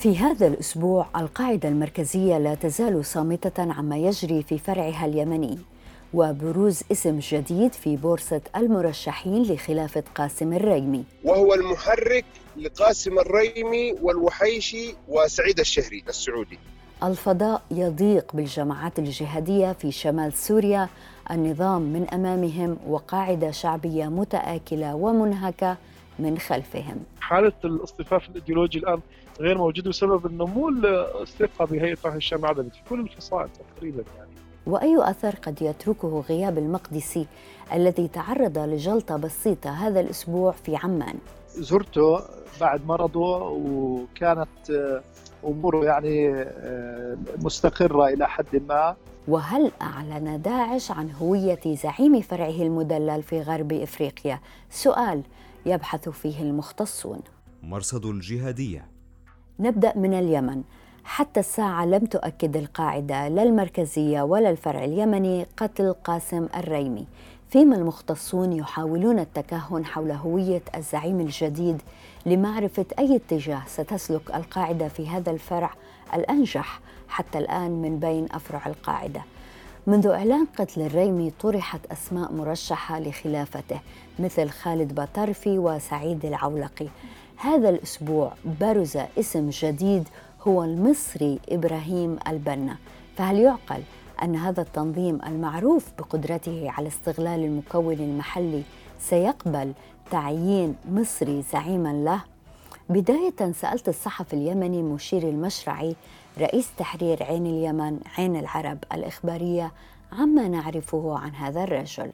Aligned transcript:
في 0.00 0.18
هذا 0.18 0.46
الأسبوع 0.46 1.06
القاعدة 1.16 1.68
المركزية 1.68 2.38
لا 2.38 2.54
تزال 2.54 3.04
صامتة 3.04 3.72
عما 3.72 3.96
يجري 3.96 4.42
في 4.42 4.58
فرعها 4.58 5.06
اليمني 5.06 5.58
وبروز 6.14 6.82
اسم 6.92 7.18
جديد 7.18 7.72
في 7.72 7.96
بورصة 7.96 8.40
المرشحين 8.56 9.42
لخلافة 9.42 10.02
قاسم 10.14 10.52
الريمي. 10.52 11.04
وهو 11.24 11.54
المحرك 11.54 12.24
لقاسم 12.56 13.18
الريمي 13.18 13.92
والوحيشي 14.02 14.94
وسعيد 15.08 15.60
الشهري 15.60 16.04
السعودي. 16.08 16.58
الفضاء 17.02 17.62
يضيق 17.70 18.32
بالجماعات 18.34 18.98
الجهادية 18.98 19.72
في 19.72 19.92
شمال 19.92 20.32
سوريا 20.32 20.88
النظام 21.30 21.82
من 21.82 22.06
أمامهم 22.14 22.76
وقاعدة 22.88 23.50
شعبية 23.50 24.06
متآكلة 24.06 24.94
ومنهكة 24.94 25.76
من 26.22 26.38
خلفهم. 26.38 26.96
حالة 27.20 27.52
الاصطفاف 27.64 28.28
الإيديولوجي 28.28 28.78
الآن 28.78 29.00
غير 29.40 29.58
موجود 29.58 29.88
بسبب 29.88 30.26
النمو 30.26 30.68
الثقة 31.22 31.64
بهيئة 31.64 31.94
طرح 31.94 32.14
الشام 32.14 32.38
العدلي 32.40 32.70
في 32.70 32.80
كل 32.90 33.00
الفصائل 33.00 33.48
تقريبا 33.76 34.04
يعني. 34.18 34.30
وأي 34.66 35.10
أثر 35.10 35.34
قد 35.36 35.62
يتركه 35.62 36.24
غياب 36.28 36.58
المقدسي 36.58 37.26
الذي 37.72 38.08
تعرض 38.08 38.58
لجلطة 38.58 39.16
بسيطة 39.16 39.70
هذا 39.70 40.00
الأسبوع 40.00 40.52
في 40.52 40.76
عمان؟ 40.76 41.14
زرته 41.48 42.20
بعد 42.60 42.86
مرضه 42.86 43.48
وكانت 43.48 44.70
أموره 45.44 45.84
يعني 45.84 46.44
مستقرة 47.38 48.08
إلى 48.08 48.28
حد 48.28 48.62
ما. 48.68 48.96
وهل 49.28 49.72
أعلن 49.82 50.42
داعش 50.42 50.90
عن 50.90 51.10
هوية 51.10 51.60
زعيم 51.66 52.20
فرعه 52.20 52.62
المدلل 52.62 53.22
في 53.22 53.40
غرب 53.40 53.72
إفريقيا؟ 53.72 54.40
سؤال 54.70 55.22
يبحث 55.66 56.08
فيه 56.08 56.42
المختصون. 56.42 57.20
مرصد 57.62 58.06
الجهادية 58.06 58.86
نبدأ 59.60 59.98
من 59.98 60.14
اليمن. 60.14 60.62
حتى 61.04 61.40
الساعة 61.40 61.86
لم 61.86 62.06
تؤكد 62.06 62.56
القاعدة 62.56 63.28
لا 63.28 63.42
المركزية 63.42 64.22
ولا 64.22 64.50
الفرع 64.50 64.84
اليمني 64.84 65.46
قتل 65.56 65.92
قاسم 65.92 66.48
الريمي. 66.56 67.06
فيما 67.48 67.76
المختصون 67.76 68.52
يحاولون 68.52 69.18
التكهن 69.18 69.84
حول 69.84 70.10
هوية 70.10 70.62
الزعيم 70.76 71.20
الجديد 71.20 71.82
لمعرفة 72.26 72.86
أي 72.98 73.16
اتجاه 73.16 73.62
ستسلك 73.66 74.34
القاعدة 74.34 74.88
في 74.88 75.08
هذا 75.08 75.30
الفرع 75.30 75.70
الأنجح 76.14 76.80
حتى 77.08 77.38
الآن 77.38 77.70
من 77.82 77.98
بين 77.98 78.26
أفرع 78.32 78.66
القاعدة. 78.66 79.22
منذ 79.90 80.06
إعلان 80.06 80.46
قتل 80.58 80.82
الريمي 80.82 81.30
طرحت 81.40 81.80
أسماء 81.92 82.32
مرشحة 82.32 83.00
لخلافته 83.00 83.80
مثل 84.18 84.48
خالد 84.48 85.00
بطرفي 85.00 85.58
وسعيد 85.58 86.24
العولقي 86.24 86.86
هذا 87.36 87.68
الأسبوع 87.68 88.32
برز 88.60 88.98
اسم 89.18 89.50
جديد 89.50 90.08
هو 90.48 90.64
المصري 90.64 91.38
إبراهيم 91.48 92.18
البنا 92.28 92.76
فهل 93.16 93.38
يعقل 93.38 93.82
أن 94.22 94.36
هذا 94.36 94.62
التنظيم 94.62 95.18
المعروف 95.26 95.86
بقدرته 95.98 96.70
على 96.70 96.88
استغلال 96.88 97.44
المكون 97.44 97.94
المحلي 97.94 98.62
سيقبل 99.00 99.72
تعيين 100.10 100.76
مصري 100.90 101.42
زعيما 101.52 101.92
له؟ 101.92 102.20
بداية 102.88 103.52
سألت 103.52 103.88
الصحفي 103.88 104.34
اليمني 104.34 104.82
مشير 104.82 105.22
المشرعي 105.22 105.96
رئيس 106.38 106.68
تحرير 106.78 107.22
عين 107.22 107.46
اليمن 107.46 108.00
عين 108.06 108.36
العرب 108.36 108.84
الإخبارية 108.92 109.72
عما 110.12 110.48
نعرفه 110.48 111.18
عن 111.18 111.34
هذا 111.34 111.64
الرجل 111.64 112.12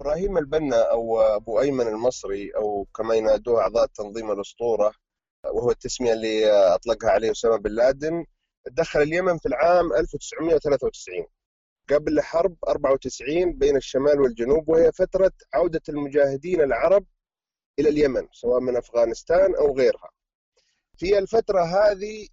إبراهيم 0.00 0.38
البنا 0.38 0.90
أو 0.90 1.20
أبو 1.20 1.60
أيمن 1.60 1.86
المصري 1.88 2.50
أو 2.56 2.86
كما 2.96 3.14
ينادوه 3.14 3.60
أعضاء 3.60 3.86
تنظيم 3.86 4.30
الأسطورة 4.30 4.92
وهو 5.44 5.70
التسمية 5.70 6.12
اللي 6.12 6.50
أطلقها 6.50 7.10
عليه 7.10 7.30
اسامه 7.30 7.56
بن 7.56 7.70
لادن 7.70 8.24
دخل 8.66 9.02
اليمن 9.02 9.38
في 9.38 9.46
العام 9.46 9.92
1993 9.92 11.26
قبل 11.90 12.20
حرب 12.20 12.56
94 12.68 13.52
بين 13.52 13.76
الشمال 13.76 14.20
والجنوب 14.20 14.68
وهي 14.68 14.92
فترة 14.92 15.32
عودة 15.54 15.82
المجاهدين 15.88 16.60
العرب 16.60 17.06
إلى 17.78 17.88
اليمن 17.88 18.28
سواء 18.32 18.60
من 18.60 18.76
أفغانستان 18.76 19.54
أو 19.54 19.76
غيرها. 19.76 20.10
في 20.98 21.18
الفترة 21.18 21.60
هذه 21.60 22.28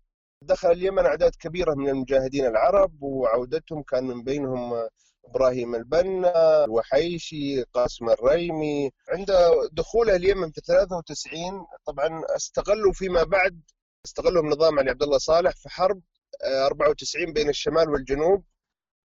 دخل 0.45 0.71
اليمن 0.71 1.05
أعداد 1.05 1.35
كبيرة 1.35 1.73
من 1.73 1.89
المجاهدين 1.89 2.45
العرب 2.45 3.03
وعودتهم 3.03 3.83
كان 3.83 4.03
من 4.03 4.23
بينهم 4.23 4.87
إبراهيم 5.25 5.75
البنا، 5.75 6.63
الوحيشي، 6.63 7.63
قاسم 7.63 8.09
الريمي، 8.09 8.91
عند 9.09 9.31
دخوله 9.71 10.15
اليمن 10.15 10.51
في 10.51 10.61
93 10.61 11.65
طبعا 11.85 12.23
استغلوا 12.35 12.93
فيما 12.93 13.23
بعد 13.23 13.61
استغلوا 14.05 14.43
نظام 14.43 14.79
علي 14.79 14.89
عبد 14.89 15.03
الله 15.03 15.17
صالح 15.17 15.51
في 15.55 15.69
حرب 15.69 16.01
94 16.45 17.33
بين 17.33 17.49
الشمال 17.49 17.89
والجنوب 17.89 18.43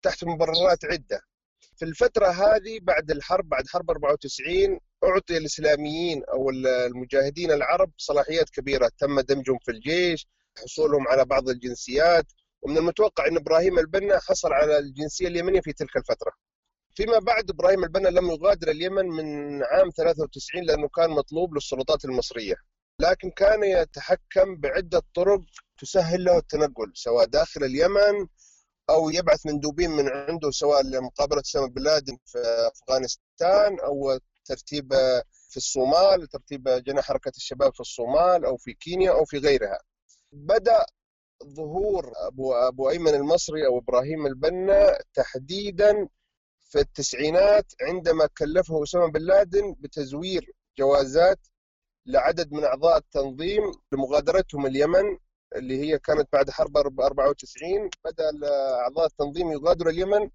تحت 0.03 0.25
مبررات 0.25 0.85
عدة. 0.85 1.21
في 1.77 1.85
الفترة 1.85 2.27
هذه 2.27 2.79
بعد 2.83 3.11
الحرب 3.11 3.49
بعد 3.49 3.69
حرب 3.69 3.91
94 3.91 4.81
أعطي 5.05 5.37
الإسلاميين 5.37 6.25
أو 6.25 6.51
المجاهدين 6.51 7.53
العرب 7.53 7.91
صلاحيات 7.99 8.51
كبيرة 8.51 8.91
تم 8.99 9.21
دمجهم 9.21 9.59
في 9.59 9.71
الجيش، 9.71 10.27
حصولهم 10.59 11.09
على 11.09 11.25
بعض 11.25 11.49
الجنسيات، 11.49 12.27
ومن 12.63 12.79
المتوقع 12.79 13.27
إن 13.27 13.37
إبراهيم 13.37 13.79
البنا 13.79 14.19
حصل 14.19 14.53
على 14.53 14.79
الجنسية 14.79 15.29
اليمنية 15.29 15.61
في 15.61 15.73
تلك 15.73 15.97
الفترة. 15.97 16.33
فيما 16.95 17.19
بعد 17.19 17.51
إبراهيم 17.51 17.85
البنا 17.85 18.09
لم 18.09 18.31
يغادر 18.31 18.71
اليمن 18.71 19.05
من 19.05 19.27
عام 19.65 19.91
93 19.91 20.63
لأنه 20.65 20.89
كان 20.89 21.11
مطلوب 21.11 21.55
للسلطات 21.55 22.05
المصرية. 22.05 22.55
لكن 23.01 23.31
كان 23.31 23.65
يتحكم 23.65 24.57
بعدة 24.57 25.03
طرق 25.15 25.41
تسهل 25.79 26.25
له 26.25 26.39
التنقل 26.39 26.93
سواء 26.95 27.25
داخل 27.27 27.65
اليمن 27.65 28.27
أو 28.91 29.11
يبعث 29.11 29.47
مندوبين 29.47 29.91
من 29.91 30.09
عنده 30.09 30.51
سواء 30.51 30.83
لمقابلة 30.83 31.41
أسامة 31.41 31.69
بن 31.69 31.83
لادن 31.83 32.19
في 32.27 32.39
أفغانستان 32.73 33.81
أو 33.81 34.19
ترتيب 34.45 34.93
في 35.51 35.57
الصومال 35.57 36.29
ترتيب 36.29 36.69
جناح 36.69 37.05
حركة 37.05 37.33
الشباب 37.37 37.75
في 37.75 37.81
الصومال 37.81 38.45
أو 38.45 38.57
في 38.57 38.73
كينيا 38.73 39.11
أو 39.11 39.25
في 39.25 39.39
غيرها. 39.39 39.79
بدأ 40.35 40.85
ظهور 41.45 42.13
ابو 42.17 42.53
أبو 42.55 42.91
أيمن 42.91 43.15
المصري 43.15 43.67
أو 43.67 43.79
إبراهيم 43.79 44.27
البنا 44.27 44.99
تحديدا 45.15 46.09
في 46.65 46.81
التسعينات 46.81 47.73
عندما 47.83 48.29
كلفه 48.39 48.83
أسامة 48.83 49.07
بن 49.07 49.21
لادن 49.21 49.75
بتزوير 49.79 50.53
جوازات 50.79 51.39
لعدد 52.07 52.53
من 52.53 52.65
أعضاء 52.65 52.97
التنظيم 52.97 53.63
لمغادرتهم 53.93 54.67
اليمن 54.67 55.19
اللي 55.57 55.81
هي 55.81 55.99
كانت 55.99 56.29
بعد 56.33 56.51
حرب 56.51 56.77
94 56.77 57.91
بدأ 58.05 58.31
أعضاء 58.81 59.07
التنظيم 59.07 59.53
يغادروا 59.53 59.93
اليمن 59.93 60.31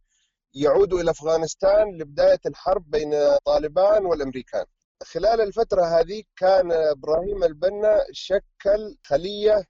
يعودوا 0.53 0.99
إلى 1.01 1.11
أفغانستان 1.11 1.97
لبداية 1.97 2.39
الحرب 2.45 2.89
بين 2.89 3.37
طالبان 3.45 4.05
والأمريكان. 4.05 4.65
خلال 5.03 5.41
الفترة 5.41 5.83
هذه 5.85 6.23
كان 6.37 6.71
إبراهيم 6.71 7.43
البنا 7.43 8.05
شكل 8.11 8.97
خلية 9.03 9.65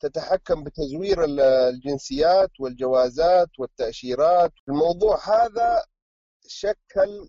تتحكم 0.00 0.64
بتزوير 0.64 1.24
الجنسيات 1.24 2.50
والجوازات 2.60 3.48
والتأشيرات، 3.58 4.52
الموضوع 4.68 5.18
هذا 5.28 5.84
شكل 6.46 7.28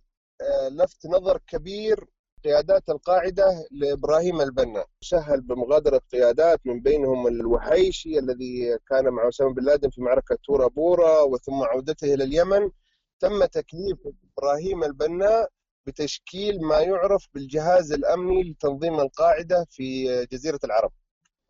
لفت 0.72 1.06
نظر 1.06 1.40
كبير 1.48 2.06
قيادات 2.44 2.90
القاعدة 2.90 3.68
لإبراهيم 3.72 4.42
البنا. 4.42 4.86
سهل 5.01 5.42
بمغادرة 5.42 6.01
قيادات 6.12 6.60
من 6.66 6.81
بينهم 6.81 7.28
الوحيشي 7.28 8.19
الذي 8.19 8.78
كان 8.90 9.10
مع 9.10 9.30
أسامة 9.30 9.54
بن 9.54 9.63
لادن 9.63 9.90
في 9.90 10.01
معركة 10.01 10.38
تورا 10.44 10.68
بورا 10.68 11.22
وثم 11.22 11.63
عودته 11.63 12.13
إلى 12.13 12.24
اليمن. 12.24 12.72
تم 13.19 13.46
تكليف 13.46 13.98
إبراهيم 14.38 14.84
البنا 14.84 15.48
بتشكيل 15.86 16.62
ما 16.62 16.80
يعرف 16.80 17.28
بالجهاز 17.34 17.92
الأمني 17.92 18.44
لتنظيم 18.44 19.00
القاعدة 19.00 19.68
في 19.69 20.06
جزيرة 20.25 20.60
العرب. 20.63 20.92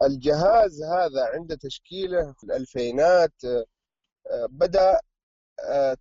الجهاز 0.04 0.84
هذا 0.84 1.26
عند 1.34 1.58
تشكيله 1.58 2.34
في 2.34 2.44
الألفينات 2.44 3.34
بدأ 4.50 5.00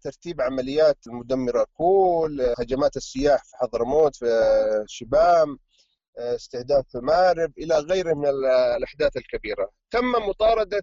ترتيب 0.02 0.40
عمليات 0.40 0.98
المدمرة 1.06 1.66
كول 1.74 2.54
هجمات 2.58 2.96
السياح 2.96 3.44
في 3.44 3.56
حضرموت 3.56 4.16
في 4.16 4.84
شبام 4.88 5.58
استهداف 6.18 6.84
في 6.88 6.98
مارب 6.98 7.52
إلى 7.58 7.78
غيره 7.78 8.14
من 8.14 8.26
الأحداث 8.76 9.16
الكبيرة. 9.16 9.70
تم 9.90 10.12
مطاردة 10.28 10.82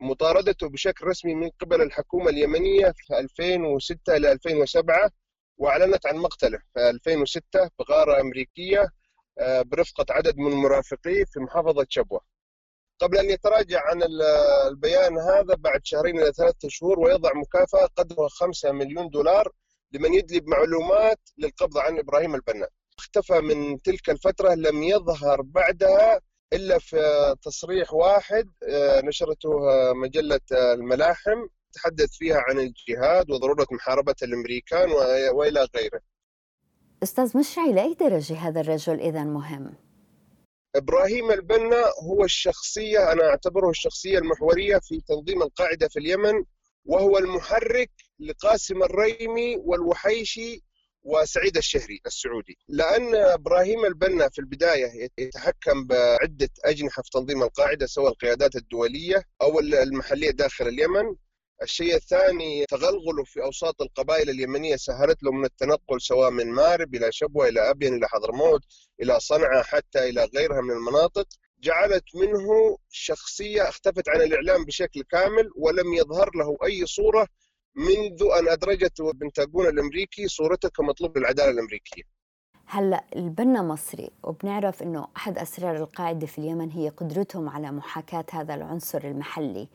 مطاردته 0.00 0.68
بشكل 0.68 1.06
رسمي 1.06 1.34
من 1.34 1.50
قبل 1.60 1.82
الحكومة 1.82 2.30
اليمنية 2.30 2.94
في 2.96 3.18
2006 3.18 4.16
إلى 4.16 4.32
2007 4.32 5.10
وأعلنت 5.58 6.06
عن 6.06 6.16
مقتله. 6.16 6.58
في 6.74 6.90
2006 6.90 7.70
بغارة 7.78 8.20
أمريكية 8.20 8.80
آه، 8.80 8.90
برفقة 9.40 10.06
عدد 10.10 10.36
من 10.36 10.50
مرافقيه 10.50 11.24
في 11.24 11.40
محافظة 11.40 11.86
شبوة. 11.88 12.20
قبل 13.00 13.18
أن 13.18 13.30
يتراجع 13.30 13.80
عن 13.84 14.02
البيان 14.68 15.18
هذا 15.18 15.54
بعد 15.54 15.80
شهرين 15.84 16.18
إلى 16.20 16.32
ثلاثة 16.32 16.68
شهور 16.68 17.00
ويضع 17.00 17.30
مكافأة 17.34 17.86
قدرها 17.86 18.28
5 18.28 18.72
مليون 18.72 19.08
دولار 19.08 19.52
لمن 19.92 20.14
يدلي 20.14 20.40
بمعلومات 20.40 21.18
للقبض 21.38 21.78
عن 21.78 21.98
إبراهيم 21.98 22.34
البنا 22.34 22.68
اختفى 22.98 23.40
من 23.40 23.82
تلك 23.82 24.10
الفترة 24.10 24.54
لم 24.54 24.82
يظهر 24.82 25.42
بعدها 25.42 26.20
إلا 26.52 26.78
في 26.78 27.34
تصريح 27.42 27.94
واحد 27.94 28.50
آه، 28.68 29.00
نشرته 29.00 29.50
مجلة 29.94 30.40
الملاحم 30.52 31.46
تحدث 31.72 32.10
فيها 32.12 32.40
عن 32.48 32.58
الجهاد 32.58 33.30
وضرورة 33.30 33.66
محاربة 33.70 34.14
الأمريكان 34.22 34.90
وإلى 35.32 35.68
غيره. 35.76 36.00
أستاذ 37.02 37.38
مشعي 37.38 37.72
لأي 37.72 37.94
درجة 37.94 38.34
هذا 38.34 38.60
الرجل 38.60 39.00
إذا 39.00 39.24
مهم؟ 39.24 39.74
إبراهيم 40.76 41.30
البنا 41.30 41.84
هو 42.02 42.24
الشخصية 42.24 43.12
أنا 43.12 43.28
أعتبره 43.28 43.70
الشخصية 43.70 44.18
المحورية 44.18 44.78
في 44.78 45.00
تنظيم 45.08 45.42
القاعدة 45.42 45.88
في 45.88 45.98
اليمن 45.98 46.44
وهو 46.84 47.18
المحرك 47.18 47.90
لقاسم 48.18 48.82
الريمي 48.82 49.56
والوحيشي 49.56 50.62
وسعيد 51.02 51.56
الشهري 51.56 52.00
السعودي 52.06 52.58
لأن 52.68 53.14
إبراهيم 53.14 53.84
البنا 53.84 54.28
في 54.28 54.38
البداية 54.38 55.08
يتحكم 55.18 55.86
بعدة 55.86 56.48
أجنحة 56.64 57.02
في 57.02 57.10
تنظيم 57.10 57.42
القاعدة 57.42 57.86
سواء 57.86 58.08
القيادات 58.12 58.56
الدولية 58.56 59.24
أو 59.42 59.60
المحلية 59.60 60.30
داخل 60.30 60.68
اليمن 60.68 61.16
الشيء 61.62 61.94
الثاني 61.94 62.66
تغلغله 62.66 63.24
في 63.24 63.42
أوساط 63.42 63.82
القبائل 63.82 64.30
اليمنية 64.30 64.76
سهلت 64.76 65.22
له 65.22 65.32
من 65.32 65.44
التنقل 65.44 66.00
سواء 66.00 66.30
من 66.30 66.46
مارب 66.52 66.94
إلى 66.94 67.12
شبوة 67.12 67.48
إلى 67.48 67.70
أبين 67.70 67.94
إلى 67.94 68.08
حضرموت 68.08 68.60
إلى 69.02 69.20
صنعاء 69.20 69.62
حتى 69.62 70.08
إلى 70.08 70.28
غيرها 70.36 70.60
من 70.60 70.70
المناطق 70.70 71.26
جعلت 71.60 72.04
منه 72.14 72.76
شخصية 72.88 73.68
اختفت 73.68 74.08
عن 74.08 74.20
الإعلام 74.22 74.64
بشكل 74.64 75.02
كامل 75.02 75.50
ولم 75.56 75.94
يظهر 75.94 76.30
له 76.36 76.56
أي 76.64 76.86
صورة 76.86 77.26
منذ 77.74 78.22
أن 78.38 78.48
أدرجت 78.48 79.00
البنتاغون 79.00 79.66
الأمريكي 79.66 80.28
صورته 80.28 80.68
كمطلوب 80.68 81.18
للعدالة 81.18 81.50
الأمريكية. 81.50 82.02
هلا 82.66 83.04
البنا 83.16 83.62
مصري 83.62 84.10
وبنعرف 84.24 84.82
إنه 84.82 85.08
أحد 85.16 85.38
أسرار 85.38 85.76
القاعدة 85.76 86.26
في 86.26 86.38
اليمن 86.38 86.70
هي 86.70 86.88
قدرتهم 86.88 87.48
على 87.48 87.70
محاكاة 87.70 88.24
هذا 88.32 88.54
العنصر 88.54 89.04
المحلي 89.04 89.68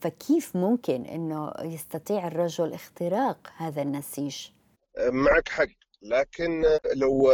فكيف 0.00 0.56
ممكن 0.56 1.04
إنه 1.06 1.52
يستطيع 1.62 2.26
الرجل 2.26 2.72
اختراق 2.72 3.52
هذا 3.56 3.82
النسيج؟ 3.82 4.48
معك 4.98 5.48
حق. 5.48 5.66
لكن 6.02 6.64
لو 6.94 7.32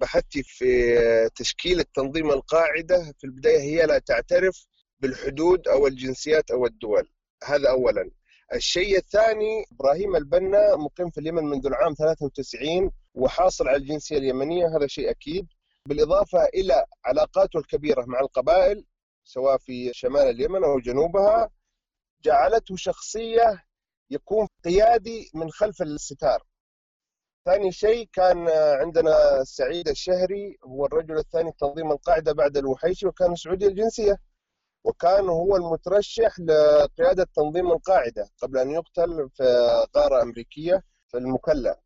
بحثتي 0.00 0.42
في 0.42 1.30
تشكيل 1.34 1.80
التنظيم 1.80 2.30
القاعدة 2.30 3.12
في 3.18 3.24
البداية 3.24 3.60
هي 3.60 3.86
لا 3.86 3.98
تعترف 3.98 4.66
بالحدود 5.00 5.68
أو 5.68 5.86
الجنسيات 5.86 6.50
أو 6.50 6.66
الدول. 6.66 7.08
هذا 7.44 7.70
اولا. 7.70 8.10
الشيء 8.54 8.96
الثاني 8.98 9.64
إبراهيم 9.72 10.16
البنا 10.16 10.76
مقيم 10.76 11.10
في 11.10 11.20
اليمن 11.20 11.44
منذ 11.44 11.66
العام 11.66 11.94
93 11.94 12.90
وحاصل 13.14 13.68
على 13.68 13.76
الجنسية 13.76 14.18
اليمنية 14.18 14.66
هذا 14.76 14.86
شيء 14.86 15.10
أكيد. 15.10 15.46
بالإضافة 15.88 16.44
إلى 16.44 16.84
علاقاته 17.04 17.58
الكبيرة 17.58 18.04
مع 18.06 18.20
القبائل 18.20 18.84
سواء 19.26 19.58
في 19.58 19.90
شمال 19.92 20.22
اليمن 20.22 20.64
أو 20.64 20.78
جنوبها 20.78 21.50
جعلته 22.24 22.76
شخصية 22.76 23.64
يكون 24.10 24.46
قيادي 24.64 25.30
من 25.34 25.50
خلف 25.50 25.82
الستار. 25.82 26.42
ثاني 27.44 27.72
شيء 27.72 28.08
كان 28.12 28.48
عندنا 28.80 29.44
سعيد 29.44 29.88
الشهري 29.88 30.58
هو 30.64 30.86
الرجل 30.86 31.18
الثاني 31.18 31.52
تنظيم 31.60 31.92
القاعدة 31.92 32.32
بعد 32.32 32.56
الوحيشي 32.56 33.06
وكان 33.06 33.34
سعودي 33.34 33.66
الجنسية. 33.66 34.18
وكان 34.84 35.28
هو 35.28 35.56
المترشح 35.56 36.40
لقيادة 36.40 37.26
تنظيم 37.36 37.72
القاعدة 37.72 38.28
قبل 38.42 38.58
أن 38.58 38.70
يقتل 38.70 39.28
في 39.34 39.44
غارة 39.96 40.22
أمريكية 40.22 40.82
في 41.08 41.16
المكلا. 41.18 41.80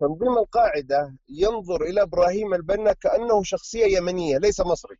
تنظيم 0.00 0.38
القاعدة 0.38 1.16
ينظر 1.28 1.82
إلى 1.82 2.02
إبراهيم 2.02 2.54
البنا 2.54 2.92
كأنه 2.92 3.42
شخصية 3.42 3.96
يمنية 3.96 4.38
ليس 4.38 4.60
مصري. 4.60 4.96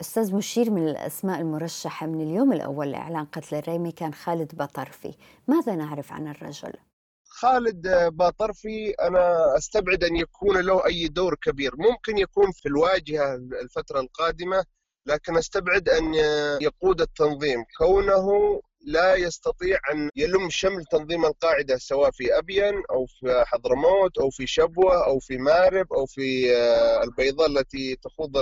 أستاذ 0.00 0.34
مشير 0.34 0.70
من 0.70 0.88
الأسماء 0.88 1.40
المرشحة 1.40 2.06
من 2.06 2.20
اليوم 2.20 2.52
الأول 2.52 2.90
لإعلان 2.92 3.24
قتل 3.24 3.56
الريمي 3.56 3.92
كان 3.92 4.14
خالد 4.14 4.54
باطرفي 4.54 5.14
ماذا 5.48 5.74
نعرف 5.74 6.12
عن 6.12 6.28
الرجل؟ 6.28 6.72
خالد 7.24 7.88
باطرفي 8.12 8.90
أنا 8.90 9.56
أستبعد 9.56 10.04
أن 10.04 10.16
يكون 10.16 10.60
له 10.60 10.86
أي 10.86 11.08
دور 11.08 11.34
كبير. 11.34 11.72
ممكن 11.76 12.18
يكون 12.18 12.52
في 12.52 12.66
الواجهة 12.68 13.34
الفترة 13.34 14.00
القادمة 14.00 14.64
لكن 15.06 15.36
أستبعد 15.36 15.88
أن 15.88 16.14
يقود 16.60 17.00
التنظيم. 17.00 17.64
كونه 17.78 18.60
لا 18.86 19.14
يستطيع 19.14 19.78
أن 19.92 20.10
يلم 20.16 20.50
شمل 20.50 20.84
تنظيم 20.84 21.24
القاعدة 21.24 21.76
سواء 21.76 22.10
في 22.10 22.38
أبين 22.38 22.82
أو 22.90 23.06
في 23.06 23.44
حضرموت 23.46 24.18
أو 24.18 24.30
في 24.30 24.46
شبوة 24.46 25.06
أو 25.06 25.18
في 25.18 25.38
مارب 25.38 25.92
أو 25.92 26.06
في 26.06 26.52
البيضاء 27.04 27.46
التي 27.46 27.96
تخوض 27.96 28.36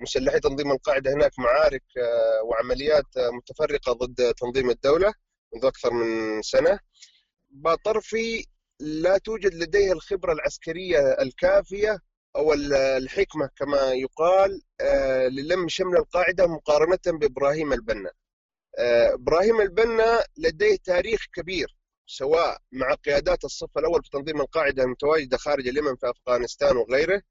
مسلحي 0.00 0.40
تنظيم 0.40 0.72
القاعدة 0.72 1.12
هناك 1.14 1.38
معارك 1.38 1.84
آه، 1.98 2.42
وعمليات 2.44 3.16
آه، 3.16 3.30
متفرقة 3.30 3.92
ضد 3.92 4.34
تنظيم 4.34 4.70
الدولة 4.70 5.14
منذ 5.54 5.64
أكثر 5.64 5.90
من 5.92 6.42
سنة 6.42 6.78
باطرفي 7.50 8.46
لا 8.80 9.18
توجد 9.18 9.54
لديه 9.54 9.92
الخبرة 9.92 10.32
العسكرية 10.32 10.98
الكافية 11.22 11.98
أو 12.36 12.52
الحكمة 12.52 13.50
كما 13.56 13.92
يقال 13.92 14.62
آه، 14.80 15.28
للم 15.28 15.68
شمل 15.68 15.96
القاعدة 15.96 16.46
مقارنة 16.46 17.18
بإبراهيم 17.18 17.72
البنا. 17.72 18.10
إبراهيم 19.14 19.60
البنا 19.60 20.24
لديه 20.36 20.76
تاريخ 20.84 21.20
كبير 21.34 21.76
سواء 22.06 22.58
مع 22.72 22.94
قيادات 22.94 23.44
الصف 23.44 23.78
الأول 23.78 24.02
في 24.02 24.10
تنظيم 24.10 24.40
القاعدة 24.40 24.82
المتواجدة 24.82 25.36
خارج 25.36 25.68
اليمن 25.68 25.96
في 25.96 26.10
أفغانستان 26.10 26.76
وغيره 26.76 27.22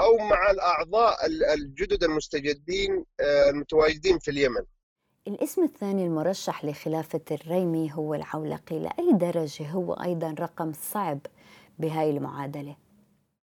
أو 0.00 0.16
مع 0.16 0.50
الأعضاء 0.50 1.26
الجدد 1.54 2.04
المستجدين 2.04 3.04
آه، 3.20 3.50
المتواجدين 3.50 4.18
في 4.18 4.30
اليمن. 4.30 4.62
الاسم 5.26 5.62
الثاني 5.64 6.04
المرشح 6.06 6.64
لخلافة 6.64 7.24
الريمي 7.30 7.92
هو 7.94 8.14
العولقي، 8.14 8.78
لأي 8.78 9.12
درجة 9.12 9.70
هو 9.70 9.92
أيضا 9.94 10.34
رقم 10.40 10.72
صعب 10.72 11.18
بهاي 11.78 12.10
المعادلة؟ 12.10 12.76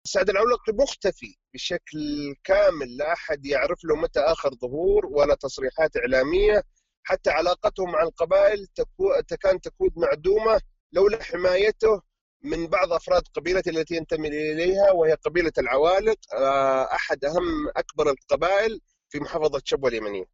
سعد 0.05 0.31
العولقي 0.31 0.73
مختفي 0.73 1.37
بشكل 1.55 2.35
كامل 2.45 2.97
لا 2.97 3.13
أحد 3.13 3.47
يعرف 3.47 3.85
له 3.85 3.97
متى 3.97 4.21
آخر 4.21 4.55
ظهور 4.55 5.07
ولا 5.07 5.35
تصريحات 5.35 5.97
إعلامية 5.97 6.63
حتى 7.05 7.31
علاقته 7.31 7.85
مع 7.85 8.03
القبائل 8.03 8.67
تكو... 8.67 9.23
كانت 9.41 9.65
تكون 9.65 9.91
معدومة 9.97 10.61
لولا 10.93 11.23
حمايته 11.23 12.03
من 12.43 12.67
بعض 12.67 12.93
أفراد 12.93 13.23
قبيلتي 13.35 13.71
التي 13.71 13.95
ينتمي 13.97 14.29
إليها 14.29 14.91
وهي 14.91 15.15
قبيلة 15.15 15.53
العوالق 15.59 16.19
آه، 16.35 16.85
أحد 16.95 17.25
أهم 17.25 17.69
أكبر 17.77 18.11
القبائل 18.11 18.81
في 19.09 19.21
محافظة 19.21 19.63
شبوة 19.65 19.91
اليمنية. 19.91 20.25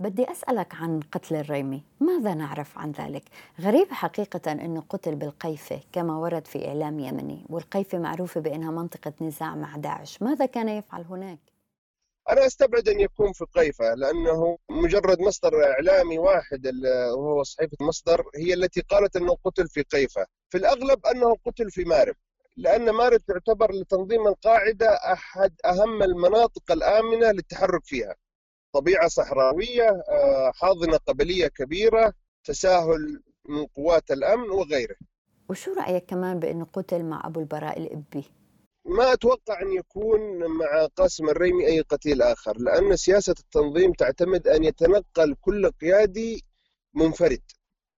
بدي 0.00 0.30
أسألك 0.30 0.74
عن 0.74 1.00
قتل 1.00 1.36
الريمي، 1.36 1.82
ماذا 2.00 2.34
نعرف 2.34 2.78
عن 2.78 2.92
ذلك؟ 2.92 3.22
غريب 3.60 3.92
حقيقة 3.92 4.52
أنه 4.52 4.80
قتل 4.80 5.14
بالقيفة 5.14 5.80
كما 5.92 6.18
ورد 6.18 6.46
في 6.46 6.68
إعلام 6.68 6.98
يمني، 6.98 7.46
والقيفة 7.48 7.98
معروفة 7.98 8.40
بأنها 8.40 8.70
منطقة 8.70 9.12
نزاع 9.20 9.54
مع 9.54 9.76
داعش، 9.76 10.22
ماذا 10.22 10.46
كان 10.46 10.68
يفعل 10.68 11.02
هناك؟ 11.02 11.38
أنا 12.30 12.46
أستبعد 12.46 12.88
أن 12.88 13.00
يكون 13.00 13.32
في 13.32 13.44
قيفة 13.44 13.94
لأنه 13.94 14.58
مجرد 14.70 15.20
مصدر 15.20 15.64
إعلامي 15.64 16.18
واحد 16.18 16.70
وهو 17.16 17.42
صحيفة 17.42 17.76
مصدر 17.80 18.24
هي 18.36 18.54
التي 18.54 18.80
قالت 18.80 19.16
أنه 19.16 19.36
قتل 19.44 19.68
في 19.68 19.82
قيفة، 19.82 20.26
في 20.48 20.58
الأغلب 20.58 21.06
أنه 21.06 21.36
قتل 21.46 21.70
في 21.70 21.84
مارب 21.84 22.14
لأن 22.56 22.90
مارب 22.90 23.20
تعتبر 23.26 23.72
لتنظيم 23.72 24.26
القاعدة 24.26 24.88
أحد 24.88 25.54
أهم 25.64 26.02
المناطق 26.02 26.72
الآمنة 26.72 27.30
للتحرك 27.30 27.84
فيها. 27.84 28.14
طبيعة 28.72 29.08
صحراوية، 29.08 29.88
آه، 30.08 30.52
حاضنة 30.54 30.96
قبلية 30.96 31.46
كبيرة، 31.46 32.12
تساهل 32.44 33.22
من 33.48 33.66
قوات 33.66 34.10
الأمن 34.10 34.50
وغيره. 34.50 34.96
وشو 35.48 35.72
رأيك 35.72 36.04
كمان 36.04 36.40
بأنه 36.40 36.64
قتل 36.64 37.04
مع 37.04 37.26
أبو 37.26 37.40
البراء 37.40 37.78
الإبي؟ 37.78 38.24
ما 38.84 39.12
أتوقع 39.12 39.62
أن 39.62 39.72
يكون 39.72 40.20
مع 40.46 40.86
قاسم 40.96 41.28
الريمي 41.28 41.66
أي 41.66 41.80
قتيل 41.80 42.22
آخر 42.22 42.58
لأن 42.58 42.96
سياسة 42.96 43.34
التنظيم 43.40 43.92
تعتمد 43.92 44.48
أن 44.48 44.64
يتنقل 44.64 45.34
كل 45.40 45.70
قيادي 45.70 46.44
منفرد 46.94 47.42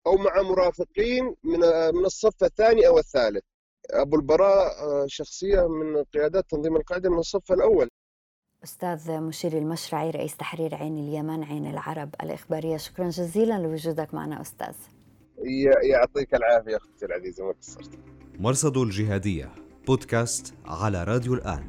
أو 0.08 0.16
مع 0.16 0.42
مرافقين 0.42 1.34
من 1.44 1.60
من 1.94 2.04
الصف 2.04 2.44
الثاني 2.44 2.86
أو 2.86 2.98
الثالث. 2.98 3.44
أبو 3.90 4.16
البراء 4.16 4.66
آه، 4.66 5.04
شخصية 5.06 5.68
من 5.68 6.04
قيادات 6.14 6.44
تنظيم 6.50 6.76
القاعدة 6.76 7.10
من 7.10 7.18
الصف 7.18 7.52
الأول. 7.52 7.88
أستاذ 8.64 9.20
مشير 9.20 9.52
المشرعي 9.58 10.10
رئيس 10.10 10.36
تحرير 10.36 10.74
عين 10.74 10.98
اليمن 10.98 11.44
عين 11.44 11.66
العرب 11.66 12.14
الإخبارية. 12.22 12.76
شكرا 12.76 13.08
جزيلا 13.08 13.58
لوجودك 13.58 14.14
معنا 14.14 14.40
أستاذ. 14.40 14.74
يعطيك 15.82 16.34
العافية 16.34 16.76
أختي 16.76 17.06
العزيزة 17.06 17.44
ما 17.44 17.52
قصرت 17.52 17.90
مرصد 18.38 18.76
الجهادية 18.76 19.52
بودكاست 19.86 20.54
على 20.66 21.04
راديو 21.04 21.34
الآن. 21.34 21.64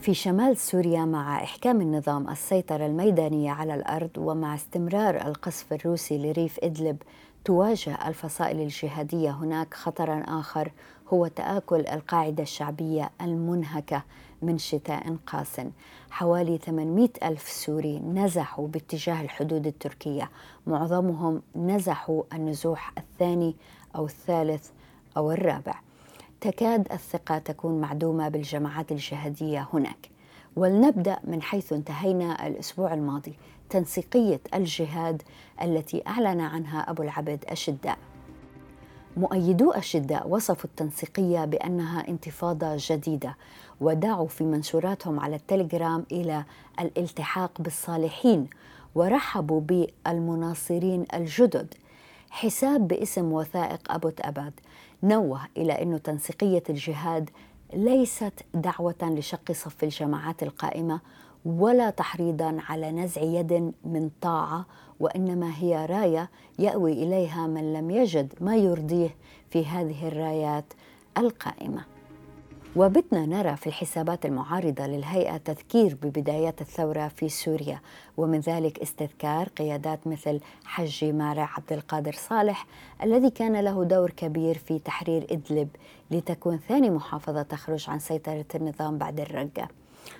في 0.00 0.14
شمال 0.14 0.56
سوريا 0.56 1.04
مع 1.04 1.42
إحكام 1.42 1.80
النظام 1.80 2.30
السيطرة 2.30 2.86
الميدانية 2.86 3.50
على 3.50 3.74
الأرض 3.74 4.10
ومع 4.18 4.54
استمرار 4.54 5.26
القصف 5.26 5.72
الروسي 5.72 6.18
لريف 6.18 6.58
إدلب 6.62 7.02
تواجه 7.44 8.08
الفصائل 8.08 8.60
الجهادية 8.60 9.30
هناك 9.30 9.74
خطرا 9.74 10.24
آخر 10.28 10.72
هو 11.12 11.26
تآكل 11.26 11.80
القاعدة 11.80 12.42
الشعبية 12.42 13.10
المنهكة 13.20 14.02
من 14.42 14.58
شتاء 14.58 15.16
قاس. 15.26 15.60
حوالي 16.10 16.58
800 16.58 17.08
ألف 17.22 17.48
سوري 17.48 17.98
نزحوا 17.98 18.68
باتجاه 18.68 19.20
الحدود 19.22 19.66
التركية. 19.66 20.30
معظمهم 20.66 21.42
نزحوا 21.56 22.22
النزوح 22.32 22.92
الثاني 22.98 23.56
أو 23.96 24.04
الثالث 24.04 24.70
أو 25.16 25.32
الرابع. 25.32 25.74
تكاد 26.40 26.92
الثقة 26.92 27.38
تكون 27.38 27.80
معدومة 27.80 28.28
بالجماعات 28.28 28.92
الجهادية 28.92 29.68
هناك. 29.72 30.13
ولنبدأ 30.56 31.18
من 31.24 31.42
حيث 31.42 31.72
انتهينا 31.72 32.46
الأسبوع 32.46 32.94
الماضي 32.94 33.34
تنسيقية 33.70 34.40
الجهاد 34.54 35.22
التي 35.62 36.02
أعلن 36.06 36.40
عنها 36.40 36.90
أبو 36.90 37.02
العبد 37.02 37.44
الشداء 37.50 37.98
مؤيدو 39.16 39.72
الشداء 39.74 40.28
وصفوا 40.28 40.70
التنسيقية 40.70 41.44
بأنها 41.44 42.08
انتفاضة 42.08 42.76
جديدة 42.76 43.36
ودعوا 43.80 44.28
في 44.28 44.44
منشوراتهم 44.44 45.20
على 45.20 45.36
التليجرام 45.36 46.06
إلى 46.12 46.44
الالتحاق 46.80 47.60
بالصالحين 47.60 48.50
ورحبوا 48.94 49.60
بالمناصرين 49.60 51.04
الجدد. 51.14 51.74
حساب 52.30 52.88
باسم 52.88 53.32
وثائق 53.32 53.92
أبو 53.92 54.12
أباد 54.20 54.52
نوه 55.02 55.40
إلى 55.56 55.72
أن 55.72 56.02
تنسيقية 56.02 56.62
الجهاد 56.70 57.30
ليست 57.72 58.32
دعوة 58.54 58.94
لشق 59.02 59.52
صف 59.52 59.84
الجماعات 59.84 60.42
القائمة 60.42 61.00
ولا 61.44 61.90
تحريضا 61.90 62.56
على 62.68 62.92
نزع 62.92 63.22
يد 63.22 63.72
من 63.84 64.10
طاعة 64.20 64.66
وإنما 65.00 65.52
هي 65.56 65.86
راية 65.86 66.30
يأوي 66.58 66.92
إليها 66.92 67.46
من 67.46 67.72
لم 67.72 67.90
يجد 67.90 68.34
ما 68.40 68.56
يرضيه 68.56 69.16
في 69.50 69.66
هذه 69.66 70.08
الرايات 70.08 70.64
القائمة. 71.18 71.93
وبدنا 72.76 73.26
نرى 73.26 73.56
في 73.56 73.66
الحسابات 73.66 74.26
المعارضة 74.26 74.86
للهيئة 74.86 75.36
تذكير 75.36 75.96
ببدايات 76.02 76.60
الثورة 76.60 77.08
في 77.08 77.28
سوريا 77.28 77.80
ومن 78.16 78.40
ذلك 78.40 78.78
استذكار 78.78 79.48
قيادات 79.48 80.06
مثل 80.06 80.40
حجي 80.64 81.12
مارع 81.12 81.50
عبد 81.56 81.72
القادر 81.72 82.12
صالح 82.12 82.66
الذي 83.02 83.30
كان 83.30 83.60
له 83.60 83.84
دور 83.84 84.10
كبير 84.10 84.58
في 84.58 84.78
تحرير 84.78 85.26
إدلب 85.30 85.68
لتكون 86.10 86.58
ثاني 86.68 86.90
محافظة 86.90 87.42
تخرج 87.42 87.90
عن 87.90 87.98
سيطرة 87.98 88.44
النظام 88.54 88.98
بعد 88.98 89.20
الرقة. 89.20 89.68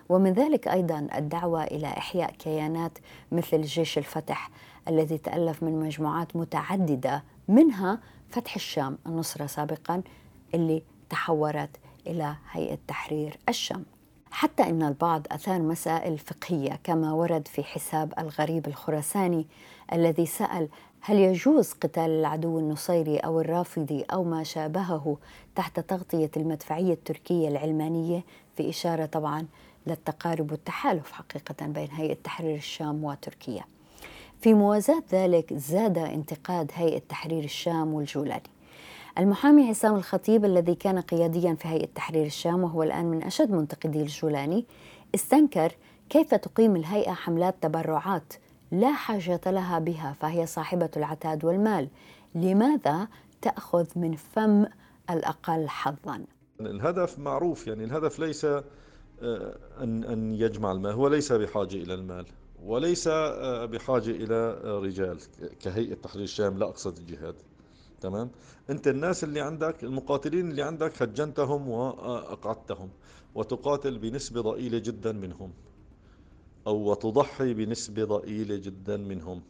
ومن 0.08 0.32
ذلك 0.32 0.68
أيضا 0.68 1.08
الدعوة 1.14 1.64
إلى 1.64 1.86
إحياء 1.86 2.30
كيانات 2.30 2.98
مثل 3.32 3.62
جيش 3.62 3.98
الفتح 3.98 4.50
الذي 4.88 5.18
تألف 5.18 5.62
من 5.62 5.80
مجموعات 5.80 6.36
متعددة 6.36 7.22
منها 7.48 7.98
فتح 8.30 8.54
الشام 8.54 8.98
النصرة 9.06 9.46
سابقا 9.46 10.02
اللي 10.54 10.82
تحورت 11.10 11.70
إلى 12.06 12.34
هيئة 12.50 12.78
تحرير 12.88 13.36
الشام 13.48 13.84
حتى 14.30 14.62
إن 14.62 14.82
البعض 14.82 15.26
أثار 15.30 15.62
مسائل 15.62 16.18
فقهية 16.18 16.80
كما 16.84 17.12
ورد 17.12 17.48
في 17.48 17.62
حساب 17.64 18.12
الغريب 18.18 18.66
الخراساني 18.66 19.46
الذي 19.92 20.26
سأل 20.26 20.68
هل 21.00 21.18
يجوز 21.18 21.72
قتال 21.72 22.10
العدو 22.10 22.58
النصيري 22.58 23.16
أو 23.18 23.40
الرافضي 23.40 24.02
أو 24.02 24.24
ما 24.24 24.42
شابهه 24.42 25.16
تحت 25.56 25.80
تغطية 25.80 26.30
المدفعية 26.36 26.92
التركية 26.92 27.48
العلمانية 27.48 28.24
في 28.56 28.68
إشارة 28.68 29.06
طبعا 29.06 29.46
للتقارب 29.86 30.52
والتحالف 30.52 31.12
حقيقة 31.12 31.66
بين 31.66 31.88
هيئة 31.90 32.16
تحرير 32.24 32.56
الشام 32.56 33.04
وتركيا. 33.04 33.64
في 34.40 34.54
موازاة 34.54 35.02
ذلك 35.12 35.54
زاد 35.54 35.98
انتقاد 35.98 36.70
هيئة 36.74 37.02
تحرير 37.08 37.44
الشام 37.44 37.94
والجولاني. 37.94 38.50
المحامي 39.18 39.68
عصام 39.68 39.96
الخطيب 39.96 40.44
الذي 40.44 40.74
كان 40.74 40.98
قياديا 40.98 41.54
في 41.54 41.68
هيئة 41.68 41.86
تحرير 41.94 42.26
الشام 42.26 42.64
وهو 42.64 42.82
الآن 42.82 43.04
من 43.04 43.22
أشد 43.22 43.50
منتقدي 43.50 44.02
الجولاني 44.02 44.64
استنكر 45.14 45.72
كيف 46.08 46.34
تقيم 46.34 46.76
الهيئة 46.76 47.12
حملات 47.12 47.54
تبرعات 47.60 48.32
لا 48.72 48.92
حاجة 48.92 49.40
لها 49.46 49.78
بها 49.78 50.16
فهي 50.20 50.46
صاحبة 50.46 50.90
العتاد 50.96 51.44
والمال. 51.44 51.88
لماذا 52.34 53.08
تأخذ 53.42 53.86
من 53.96 54.16
فم 54.16 54.66
الأقل 55.10 55.68
حظا؟ 55.68 56.24
الهدف 56.60 57.18
معروف 57.18 57.66
يعني 57.66 57.84
الهدف 57.84 58.18
ليس 58.18 58.44
آه، 58.44 58.64
أن 59.80 60.04
أن 60.04 60.34
يجمع 60.34 60.72
المال 60.72 60.92
هو 60.92 61.08
ليس 61.08 61.32
بحاجة 61.32 61.74
إلى 61.74 61.94
المال 61.94 62.26
وليس 62.64 63.08
آه، 63.08 63.64
بحاجة 63.64 64.10
إلى 64.10 64.60
رجال. 64.64 65.18
كهيئة 65.60 65.94
تحرير 65.94 66.24
الشام 66.24 66.58
لا 66.58 66.66
أقصد 66.66 66.98
الجهاد. 66.98 67.34
تمام؟ 68.04 68.30
انت 68.70 68.88
الناس 68.88 69.24
اللي 69.24 69.40
عندك 69.40 69.84
المقاتلين 69.84 70.50
اللي 70.50 70.62
عندك 70.62 71.02
هجنتهم 71.02 71.68
وأقعدتهم 71.68 72.90
وتقاتل 73.34 73.98
بنسبة 73.98 74.40
ضئيلة 74.40 74.78
جدا 74.78 75.12
منهم 75.12 75.52
أو 76.66 76.90
وتضحي 76.90 77.54
بنسبة 77.54 78.04
ضئيلة 78.04 78.56
جدا 78.56 78.96
منهم. 78.96 79.42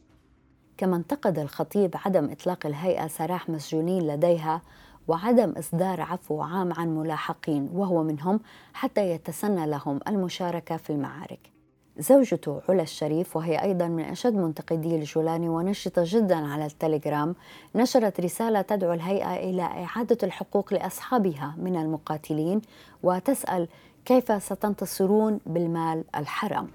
كما 0.77 0.97
انتقد 0.97 1.39
الخطيب 1.39 1.95
عدم 2.05 2.31
إطلاق 2.31 2.67
الهيئة 2.67 3.07
سراح 3.07 3.49
مسجونين 3.49 4.07
لديها 4.07 4.63
وعدم 5.09 5.51
إصدار 5.51 6.01
عفو 6.01 6.43
عام 6.43 6.73
عن 6.73 6.97
ملاحقين 6.97 7.69
وهو 7.73 8.03
منهم 8.03 8.41
حتى 8.75 9.11
يتسنى 9.11 9.67
لهم 9.67 10.01
المشاركة 10.09 10.77
في 10.77 10.91
المعارك. 10.91 11.54
زوجته 11.99 12.61
علا 12.69 12.83
الشريف 12.83 13.37
وهي 13.37 13.63
أيضا 13.63 13.89
من 13.89 14.05
أشد 14.05 14.35
منتقدي 14.35 14.97
الجولاني 14.97 15.49
ونشطة 15.49 16.03
جدا 16.07 16.37
على 16.37 16.67
التليجرام 16.67 17.35
نشرت 17.75 18.21
رسالة 18.21 18.63
تدعو 18.63 18.93
الهيئة 18.93 19.35
إلى 19.35 19.63
إعادة 19.63 20.19
الحقوق 20.23 20.75
لأصحابها 20.75 21.55
من 21.59 21.77
المقاتلين 21.77 22.61
وتسأل 23.03 23.69
كيف 24.05 24.43
ستنتصرون 24.43 25.41
بالمال 25.47 26.05
الحرام. 26.17 26.69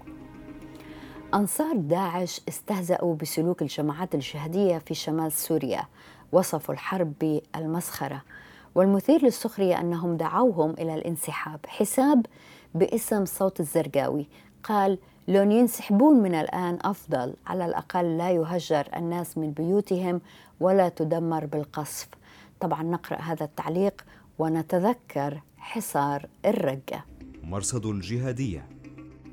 أنصار 1.34 1.76
داعش 1.76 2.42
استهزأوا 2.50 3.16
بسلوك 3.16 3.62
الجماعات 3.62 4.16
الجهادية 4.16 4.78
في 4.78 4.94
شمال 4.94 5.32
سوريا 5.32 5.84
وصفوا 6.32 6.74
الحرب 6.74 7.14
بالمسخرة. 7.22 8.22
والمثير 8.76 9.24
للسخرية 9.24 9.80
أنهم 9.80 10.18
دعوهم 10.18 10.72
إلى 10.72 10.96
الانسحاب 10.96 11.60
حساب 11.68 12.26
باسم 12.76 13.26
صوت 13.26 13.60
الزرقاوي 13.60 14.28
قال 14.64 14.98
لون 15.28 15.52
ينسحبون 15.52 16.20
من 16.20 16.36
الآن 16.36 16.78
أفضل 16.82 17.34
على 17.48 17.66
الأقل 17.66 18.18
لا 18.18 18.32
يهجر 18.32 18.88
الناس 18.96 19.38
من 19.38 19.52
بيوتهم 19.52 20.22
ولا 20.60 20.90
تدمر 20.90 21.46
بالقصف. 21.46 22.08
طبعا 22.60 22.84
نقرأ 22.84 23.18
هذا 23.18 23.44
التعليق 23.44 24.06
ونتذكر 24.40 25.42
حصار 25.58 26.26
الرقة. 26.46 27.04
مرصد 27.44 27.86
الجهادية 27.86 28.68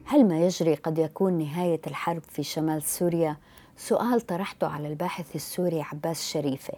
هل 0.05 0.29
ما 0.29 0.41
يجري 0.41 0.75
قد 0.75 0.99
يكون 0.99 1.33
نهاية 1.33 1.81
الحرب 1.87 2.23
في 2.29 2.43
شمال 2.43 2.83
سوريا؟ 2.83 3.37
سؤال 3.77 4.21
طرحته 4.21 4.67
على 4.67 4.89
الباحث 4.89 5.37
السوري 5.37 5.83
عباس 5.83 6.29
شريفة. 6.29 6.75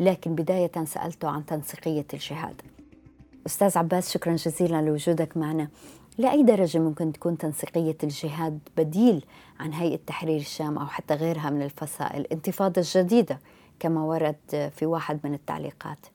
لكن 0.00 0.34
بداية 0.34 0.84
سألته 0.84 1.28
عن 1.28 1.46
تنسيقية 1.46 2.06
الجهاد. 2.14 2.62
أستاذ 3.46 3.78
عباس 3.78 4.12
شكرا 4.12 4.36
جزيلا 4.36 4.82
لوجودك 4.82 5.36
معنا. 5.36 5.68
لأي 6.20 6.42
درجة 6.42 6.78
ممكن 6.78 7.12
تكون 7.12 7.38
تنسيقية 7.38 7.96
الجهاد 8.02 8.68
بديل 8.76 9.24
عن 9.60 9.72
هيئة 9.72 9.96
تحرير 9.96 10.36
الشام 10.36 10.78
أو 10.78 10.86
حتى 10.86 11.14
غيرها 11.14 11.50
من 11.50 11.62
الفصائل؟ 11.62 12.26
انتفاضة 12.32 12.82
جديدة 12.94 13.40
كما 13.78 14.02
ورد 14.02 14.70
في 14.72 14.86
واحد 14.86 15.20
من 15.24 15.34
التعليقات. 15.34 16.06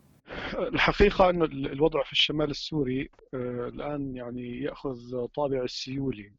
الحقيقة 0.53 1.29
أن 1.29 1.41
الوضع 1.43 2.03
في 2.03 2.11
الشمال 2.11 2.49
السوري 2.49 3.09
آه، 3.33 3.67
الآن 3.67 4.15
يعني 4.15 4.61
يأخذ 4.61 5.25
طابع 5.25 5.63
السيولي. 5.63 6.31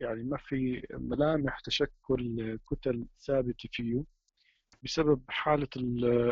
يعني 0.00 0.22
ما 0.22 0.36
في 0.36 0.86
ملامح 0.94 1.60
تشكل 1.60 2.58
كتل 2.70 3.06
ثابتة 3.26 3.68
فيه 3.72 4.04
بسبب 4.84 5.20
حالة 5.28 5.68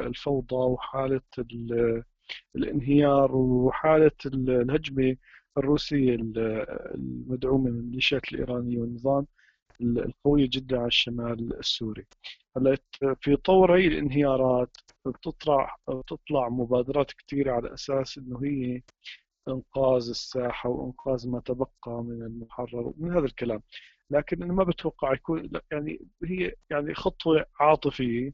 الفوضى 0.06 0.56
وحالة 0.56 1.20
الانهيار 2.56 3.36
وحالة 3.36 4.10
الهجمة 4.26 5.16
الروسية 5.58 6.14
المدعومة 6.94 7.70
من 7.70 7.78
الميليشيات 7.78 8.32
الإيرانية 8.32 8.78
والنظام 8.78 9.26
القوية 9.80 10.48
جدا 10.52 10.78
على 10.78 10.86
الشمال 10.86 11.58
السوري. 11.58 12.06
هلا 12.56 12.76
في 13.20 13.36
طور 13.36 13.76
هي 13.78 13.86
الانهيارات 13.86 14.76
بتطلع 15.06 15.76
بتطلع 15.88 16.48
مبادرات 16.48 17.12
كثيرة 17.12 17.52
على 17.52 17.74
أساس 17.74 18.18
إنه 18.18 18.40
هي 18.44 18.82
إنقاذ 19.48 20.08
الساحة 20.08 20.68
وإنقاذ 20.70 21.28
ما 21.30 21.40
تبقى 21.40 22.02
من 22.04 22.22
المحرر 22.22 22.92
ومن 22.98 23.12
هذا 23.12 23.24
الكلام. 23.24 23.62
لكن 24.10 24.42
أنا 24.42 24.52
ما 24.52 24.64
بتوقع 24.64 25.12
يكون 25.14 25.50
يعني 25.72 26.06
هي 26.24 26.54
يعني 26.70 26.94
خطوة 26.94 27.46
عاطفية. 27.60 28.32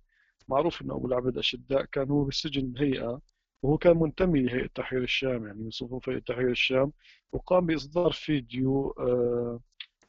معروف 0.49 0.83
أنه 0.83 0.95
أبو 0.95 1.07
العبد 1.07 1.39
أشداء 1.39 1.85
كان 1.85 2.11
هو 2.11 2.25
بالسجن 2.25 2.75
هيئة 2.79 3.21
وهو 3.63 3.79
كان 3.79 3.97
منتمي 3.97 4.43
لهيئة 4.43 4.67
تحرير 4.75 5.03
الشام 5.03 5.47
يعني 5.47 5.59
من 5.59 5.71
صفوف 5.71 6.09
هيئة 6.09 6.19
تحرير 6.19 6.51
الشام 6.51 6.93
وقام 7.33 7.67
بإصدار 7.67 8.13
فيديو 8.13 8.91
آه، 8.99 9.61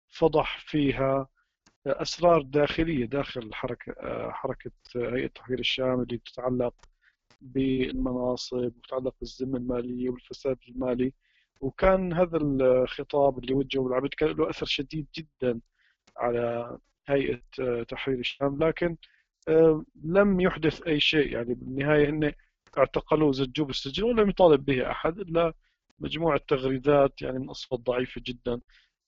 فضح 0.09 0.59
فيها 0.59 1.27
أسرار 1.87 2.41
داخلية 2.41 3.05
داخل 3.05 3.53
حركة 3.53 3.91
آه، 3.99 4.31
حركة 4.31 4.71
هيئة 4.95 5.27
تحرير 5.27 5.59
الشام 5.59 6.01
اللي 6.01 6.17
تتعلق 6.17 6.75
بالمناصب 7.41 8.57
وتتعلق 8.57 9.15
بالذمة 9.21 9.57
المالية 9.57 10.09
والفساد 10.09 10.57
المالي. 10.69 11.13
وكان 11.61 12.13
هذا 12.13 12.37
الخطاب 12.37 13.39
اللي 13.39 13.53
وجهه 13.53 13.87
العبد 13.87 14.09
كان 14.13 14.29
له 14.29 14.49
أثر 14.49 14.65
شديد 14.65 15.07
جدا 15.15 15.61
على 16.17 16.77
هيئة 17.07 17.41
آه، 17.59 17.83
تحرير 17.83 18.19
الشام 18.19 18.63
لكن 18.63 18.97
لم 20.03 20.39
يحدث 20.41 20.81
أي 20.87 20.99
شيء. 20.99 21.33
يعني 21.33 21.53
بالنهاية 21.53 22.09
هن 22.09 22.33
اعتقلوه 22.77 23.31
زجوه 23.31 23.65
بالسجن 23.67 24.03
ولم 24.03 24.29
يطالب 24.29 24.65
به 24.65 24.91
أحد 24.91 25.19
إلا 25.19 25.53
مجموعة 25.99 26.41
تغريدات 26.47 27.21
يعني 27.21 27.39
من 27.39 27.49
أصوات 27.49 27.81
ضعيفة 27.81 28.21
جدا. 28.25 28.61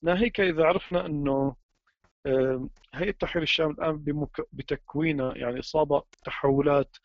ناهيك 0.04 0.40
إذا 0.42 0.66
عرفنا 0.66 1.06
أنه 1.06 1.56
هيئة 2.94 3.12
تحرير 3.12 3.44
الشام 3.44 3.72
الآن 3.72 4.28
بتكوينها 4.54 5.38
يعني 5.38 5.60
إصابة 5.60 6.04
تحولات 6.26 6.98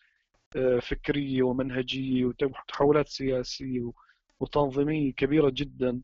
آه، 0.57 0.79
فكرية 0.79 1.43
ومنهجية 1.43 2.25
وتحولات 2.25 3.09
سياسية 3.09 3.93
وتنظيمية 4.41 5.13
كبيرة 5.13 5.51
جدا 5.51 6.01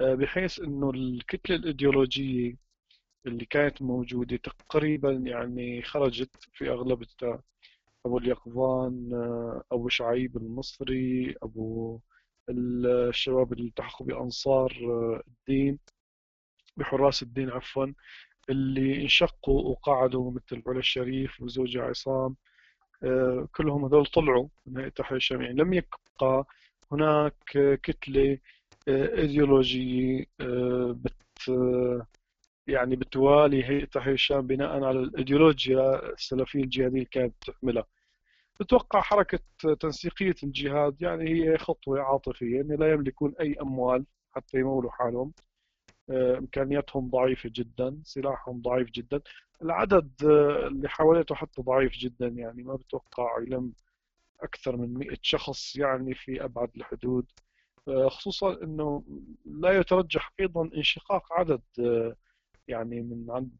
آه، 0.00 0.14
بحيث 0.14 0.60
أنه 0.60 0.90
الكتلة 0.90 1.56
الإيديولوجية 1.56 2.56
اللي 3.26 3.44
كانت 3.44 3.82
موجودة 3.82 4.36
تقريبا 4.36 5.12
يعني 5.12 5.82
خرجت 5.82 6.30
في 6.52 6.70
أغلبها 6.70 7.42
أبو 8.06 8.18
اليقظان 8.18 9.10
آه، 9.14 9.62
أبو 9.72 9.88
شعيب 9.88 10.36
المصري 10.36 11.34
أبو 11.42 12.00
الشباب 12.50 13.52
اللي 13.52 13.68
التحقوا 13.68 14.06
بأنصار 14.06 14.72
آه، 14.84 15.22
الدين 15.28 15.78
بحراس 16.76 17.22
الدين 17.22 17.50
عفوا 17.50 17.86
اللي 18.50 19.02
انشقوا 19.02 19.62
وقعدوا 19.70 20.32
مثل 20.32 20.62
علا 20.66 20.78
الشريف 20.78 21.40
وزوجها 21.42 21.82
عصام 21.82 22.36
آه، 23.04 23.48
كلهم 23.56 23.84
هذول 23.84 24.06
طلعوا 24.06 24.48
من 24.66 24.76
هيئة 24.78 24.88
التحرير 24.88 25.16
الشامي 25.16 25.44
يعني 25.44 25.56
لم 25.62 25.72
يبقى 25.72 26.44
هناك 26.92 27.34
كتلة 27.82 28.38
إيديولوجية 28.88 30.26
بت 30.90 31.50
يعني 32.66 32.96
بتوالي 32.96 33.64
هيئة 33.64 33.84
تحرير 33.84 34.14
الشام 34.14 34.46
بناء 34.46 34.84
على 34.84 34.90
الإيديولوجيا 35.00 36.12
السلفية 36.12 36.62
الجهادية 36.62 36.94
اللي 36.94 37.04
كانت 37.04 37.34
تحملها. 37.46 37.84
بتوقع 38.60 39.00
حركة 39.00 39.38
تنسيقية 39.80 40.34
الجهاد 40.42 41.02
يعني 41.02 41.30
هي 41.30 41.58
خطوة 41.58 42.00
عاطفية 42.00 42.56
يعني 42.56 42.76
لا 42.76 42.92
يملكون 42.92 43.34
أي 43.40 43.56
أموال 43.62 44.04
حتى 44.32 44.58
يمولوا 44.58 44.90
حالهم. 44.90 45.32
آه، 46.10 46.38
إمكانياتهم 46.38 47.10
ضعيفة 47.10 47.50
جدا 47.54 48.00
سلاحهم 48.04 48.62
ضعيف 48.62 48.90
جدا. 48.90 49.20
العدد 49.62 50.10
آه، 50.24 50.66
اللي 50.66 50.88
حواليته 50.88 51.34
حتى 51.34 51.62
ضعيف 51.62 51.92
جدا 51.92 52.28
يعني 52.28 52.62
ما 52.62 52.74
بتوقع 52.76 53.38
يلم 53.42 53.72
أكثر 54.42 54.76
من 54.76 54.94
100 54.94 55.16
شخص 55.22 55.76
يعني 55.76 56.14
في 56.14 56.44
أبعد 56.44 56.70
الحدود. 56.76 57.26
آه، 57.88 58.08
خصوصا 58.08 58.62
أنه 58.62 59.04
لا 59.46 59.72
يترجح 59.72 60.32
أيضا 60.40 60.70
انشقاق 60.76 61.32
عدد 61.32 61.62
يعني 62.72 63.00
من 63.00 63.26
عند 63.30 63.56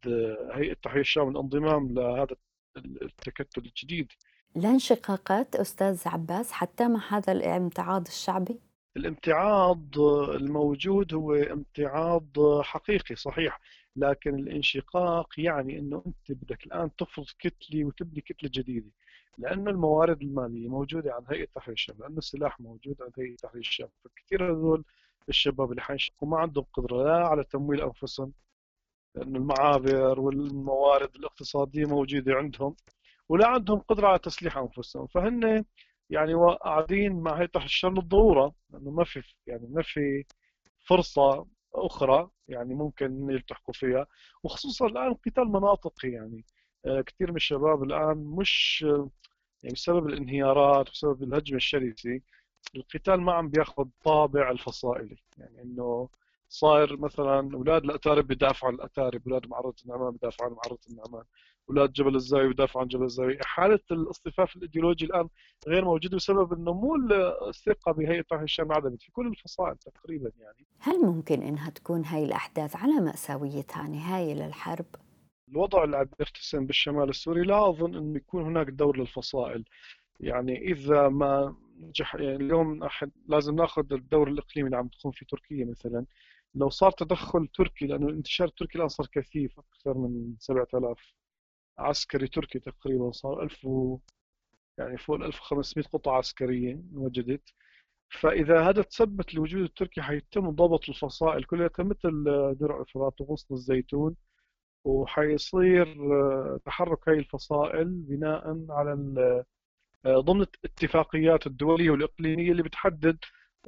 هيئة 0.53 0.75
تحرير 0.75 1.01
الشام 1.01 1.29
الانضمام 1.29 1.95
لهذا 1.95 2.37
التكتل 2.77 3.63
الجديد 3.67 4.13
لا 4.55 4.71
انشقاقات 4.71 5.57
أستاذ 5.57 6.03
عباس 6.07 6.53
حتى 6.53 6.89
مع 6.89 7.01
هذا 7.09 7.33
الامتعاض 7.33 8.07
الشعبي؟ 8.07 8.61
الامتعاض 8.97 9.99
الموجود 10.35 11.15
هو 11.15 11.35
امتعاض 11.35 12.27
حقيقي 12.63 13.15
صحيح 13.15 13.61
لكن 13.97 14.35
الانشقاق 14.35 15.29
يعني 15.39 15.79
إنه 15.79 16.03
أنت 16.07 16.33
بدك 16.43 16.67
الآن 16.67 16.97
تفرض 16.97 17.27
كتلة 17.39 17.85
وتبني 17.85 18.21
كتلة 18.21 18.51
جديدة 18.55 18.91
لأنه 19.39 19.71
الموارد 19.71 20.23
المالية 20.23 20.69
موجودة 20.69 21.15
عند 21.15 21.27
هيئة 21.29 21.47
تحرير 21.55 21.73
الشام 21.73 21.97
لأنه 22.01 22.19
السلاح 22.19 22.61
موجود 22.61 23.03
عند 23.03 23.13
هيئة 23.19 23.37
تحرير 23.37 23.61
الشام 23.61 23.89
فكثير 24.05 24.53
هذول 24.53 24.85
الشباب 25.29 25.71
اللي 25.71 25.83
حينشقوا 25.83 26.29
ما 26.29 26.39
عندهم 26.39 26.65
قدرة 26.73 27.05
لا 27.05 27.27
على 27.27 27.45
تمويل 27.45 27.81
أنفسهم 27.81 28.33
لأنه 29.15 29.39
المعابر 29.39 30.21
والموارد 30.21 31.17
الاقتصادية 31.17 31.85
موجودة 31.87 32.35
عندهم 32.35 32.77
ولا 33.29 33.49
عندهم 33.49 33.79
قدرة 33.79 34.09
على 34.09 34.19
تسليح 34.19 34.57
أنفسهم. 34.59 35.07
فهن 35.07 35.65
يعني 36.11 36.35
قاعدين 36.35 37.21
مع 37.23 37.41
هي 37.41 37.47
تحت 37.47 37.65
الشر 37.65 37.91
للضروره 37.91 38.55
لأنه 38.71 38.91
ما 38.91 39.05
في 39.05 39.23
يعني 39.47 39.67
ما 39.71 39.83
في 39.83 40.25
فرصة 40.87 41.47
أخرى 41.75 42.31
يعني 42.49 42.75
ممكن 42.75 43.31
يلتحقوا 43.31 43.75
فيها. 43.75 44.07
وخصوصا 44.43 44.87
الآن 44.87 45.15
قتال 45.15 45.45
مناطقي 45.49 46.09
يعني 46.11 46.45
آه، 46.87 47.01
كثير 47.01 47.31
من 47.31 47.37
الشباب 47.37 47.83
الآن 47.83 48.17
مش 48.17 48.83
يعني 49.63 49.75
بسبب 49.75 50.07
الانهيارات 50.07 50.89
وبسبب 50.89 51.23
الهجمة 51.23 51.57
الشرسه 51.57 52.21
القتال 52.77 53.21
ما 53.21 53.33
عم 53.33 53.49
بياخذ 53.49 53.85
طابع 54.05 54.51
الفصائلي. 54.51 55.17
يعني 55.39 55.63
إنه 55.63 56.09
صاير 56.53 56.97
مثلا 57.01 57.51
أولاد 57.55 57.85
الاتارب 57.85 58.27
بيدافعوا 58.27 58.73
عن 58.73 58.79
الاتارب 58.79 59.29
أولاد 59.29 59.49
معرة 59.49 59.75
النعمان 59.85 60.11
بيدافعوا 60.11 60.51
عن 60.51 60.57
معرة 60.57 60.79
النعمان 60.91 61.25
أولاد 61.71 61.93
جبل 61.93 62.17
الزاوية 62.17 62.49
بيدافعوا 62.49 62.83
عن 62.83 62.89
جبل 62.89 63.05
الزاوية. 63.05 63.39
حالة 63.45 63.81
الاصطفاف 63.91 64.57
الإيديولوجي 64.57 65.05
الآن 65.05 65.29
غير 65.69 65.85
موجودة 65.85 66.17
بسبب 66.17 66.53
إنه 66.53 66.73
مو 66.73 66.97
الثقة 67.49 67.93
بهيئة 67.93 68.23
تحرير 68.23 68.45
الشام 68.45 68.73
انعدمت 68.73 69.03
في 69.03 69.13
كل 69.13 69.27
الفصائل 69.27 69.77
تقريبا 69.77 70.33
يعني. 70.39 70.67
هل 70.79 71.01
ممكن 71.01 71.43
إنها 71.43 71.71
تكون 71.71 72.05
هاي 72.05 72.25
الأحداث 72.25 72.77
على 72.77 72.93
مأساويتها 72.93 73.89
نهايه 73.89 74.35
للحرب؟ 74.35 74.87
الوضع 75.49 75.85
اللي 75.85 75.97
عم 75.97 76.09
يرتسم 76.21 76.67
بالشمال 76.67 77.09
السوري 77.09 77.43
لا 77.43 77.69
أظن 77.69 77.95
إنه 77.95 78.17
يكون 78.17 78.45
هناك 78.45 78.67
دور 78.67 78.99
للفصائل. 78.99 79.65
يعني 80.21 80.73
إذا 80.73 81.09
ما 81.09 81.57
نجح 81.81 82.15
يعني 82.15 82.37
اليوم 82.37 82.89
لازم 83.29 83.55
ناخذ 83.55 83.93
الدور 83.93 84.29
الإقليمي 84.29 84.67
اللي 84.67 84.77
عم 84.77 84.89
تقوم 84.89 85.13
في 85.13 85.25
تركيا 85.25 85.65
مثلا. 85.65 86.05
لو 86.55 86.71
صار 86.71 86.91
تدخل 86.91 87.47
تركي 87.55 87.87
لأنه 87.87 88.09
الانتشار 88.09 88.49
التركي 88.49 88.79
الآن 88.79 88.89
صار 88.89 89.07
كثيف 89.07 89.59
أكثر 89.59 89.99
من 89.99 90.37
7000 90.39 91.15
عسكري 91.79 92.29
تركي 92.29 92.59
تقريبا 92.59 93.11
صار 93.13 93.43
1000 93.43 93.65
و 93.65 93.99
يعني 94.79 94.99
فوق 94.99 95.17
ال 95.17 95.25
1500 95.25 95.87
قطعة 95.89 96.19
عسكرية 96.19 96.83
وجدت. 96.95 97.55
فإذا 98.21 98.69
هذا 98.69 98.83
تثبت 98.83 99.35
الوجود 99.35 99.63
التركي 99.63 100.03
حيتم 100.03 100.51
ضبط 100.51 100.89
الفصائل 100.89 101.45
كلها 101.45 101.71
مثل 101.79 102.25
درع 102.61 102.83
افراط 102.83 103.21
وغصن 103.21 103.55
الزيتون 103.55 104.17
وحيصير 104.85 105.87
آه، 106.15 106.61
تحرك 106.65 107.09
هاي 107.09 107.19
الفصائل 107.19 107.85
بناء 107.85 108.67
على 108.71 108.93
آه، 110.07 110.21
ضمن 110.21 110.43
الاتفاقيات 110.65 111.47
الدولية 111.47 111.91
والإقليمية 111.91 112.53
اللي 112.53 112.63
بتحدد 112.63 113.19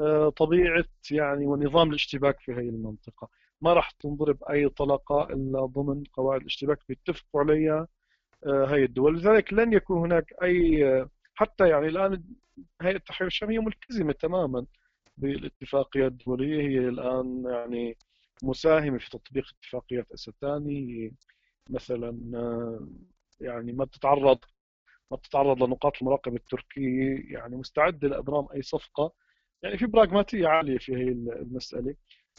آه، 0.01 0.29
طبيعة 0.29 0.85
يعني 1.11 1.47
ونظام 1.47 1.91
الاشتباك 1.91 2.41
في 2.41 2.53
هذه 2.53 2.69
المنطقة. 2.69 3.29
ما 3.61 3.73
راح 3.73 3.91
تنضرب 3.91 4.45
أي 4.51 4.69
طلقة 4.69 5.23
إلا 5.31 5.67
ضمن 5.67 6.05
قواعد 6.13 6.41
الاشتباك 6.41 6.79
بيتفقوا 6.89 7.41
عليها 7.41 7.89
آه، 8.47 8.67
هاي 8.67 8.85
الدول. 8.85 9.19
لذلك 9.19 9.53
لن 9.53 9.73
يكون 9.73 9.99
هناك 9.99 10.35
أي 10.43 11.07
حتى 11.35 11.69
يعني 11.69 11.87
الآن 11.89 12.25
هيئة 12.83 12.97
التحرير 12.97 13.27
الشامية 13.29 13.59
ملتزمة 13.61 14.13
تماما 14.13 14.67
بالاتفاقيات 15.17 16.13
الدولية. 16.13 16.63
هي 16.63 16.89
الآن 16.89 17.45
يعني 17.47 17.97
مساهمة 18.43 18.99
في 18.99 19.11
تطبيق 19.11 19.47
اتفاقيات 19.61 20.13
أستاني. 20.13 21.15
مثلا 21.71 22.11
يعني 23.41 23.73
ما 23.73 23.85
تتعرض 23.85 24.39
ما 25.11 25.17
تتعرض 25.17 25.63
لنقاط 25.63 25.93
المراقبة 26.03 26.37
التركية. 26.37 27.33
يعني 27.35 27.57
مستعدة 27.57 28.09
لإبرام 28.09 28.47
أي 28.55 28.63
صفقة 28.63 29.13
يعني 29.62 29.79
في 29.79 29.87
براغماتية 29.87 30.49
عالية 30.49 30.79
في 30.79 30.97
هي 30.97 31.09
المسألة 31.09 31.95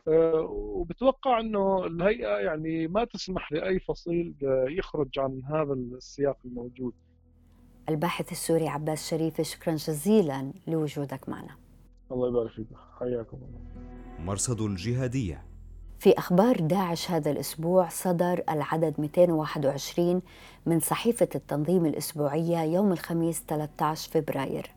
آه، 0.08 0.41
وبتوقع 0.49 1.39
إنه 1.39 1.86
الهيئة 1.86 2.38
يعني 2.38 2.88
ما 2.88 3.04
تسمح 3.06 3.51
لأي 3.51 3.80
فصيل 3.80 4.34
يخرج 4.69 5.19
عن 5.19 5.41
هذا 5.43 5.73
السياق 5.73 6.38
الموجود. 6.45 6.93
الباحث 7.89 8.32
السوري 8.32 8.67
عباس 8.67 9.10
شريف 9.10 9.41
شكرا 9.41 9.75
جزيلا 9.75 10.54
لوجودك 10.67 11.30
معنا. 11.30 11.56
الله 12.12 12.30
يبارك 12.30 12.51
فيك 12.51 12.67
حياكم 12.99 13.38
الله. 13.38 13.60
مرصد 14.25 14.62
الجهاديه 14.62 15.45
في 15.99 16.13
أخبار 16.17 16.56
داعش 16.60 17.12
هذا 17.12 17.32
الأسبوع 17.32 17.89
صدر 17.89 18.43
العدد 18.49 19.01
221 19.01 20.21
من 20.65 20.80
صحيفة 20.80 21.30
التنظيم 21.36 21.86
الأسبوعية 21.86 22.63
يوم 22.63 22.91
الخميس 22.91 23.43
13 23.47 24.12
فبراير 24.12 24.71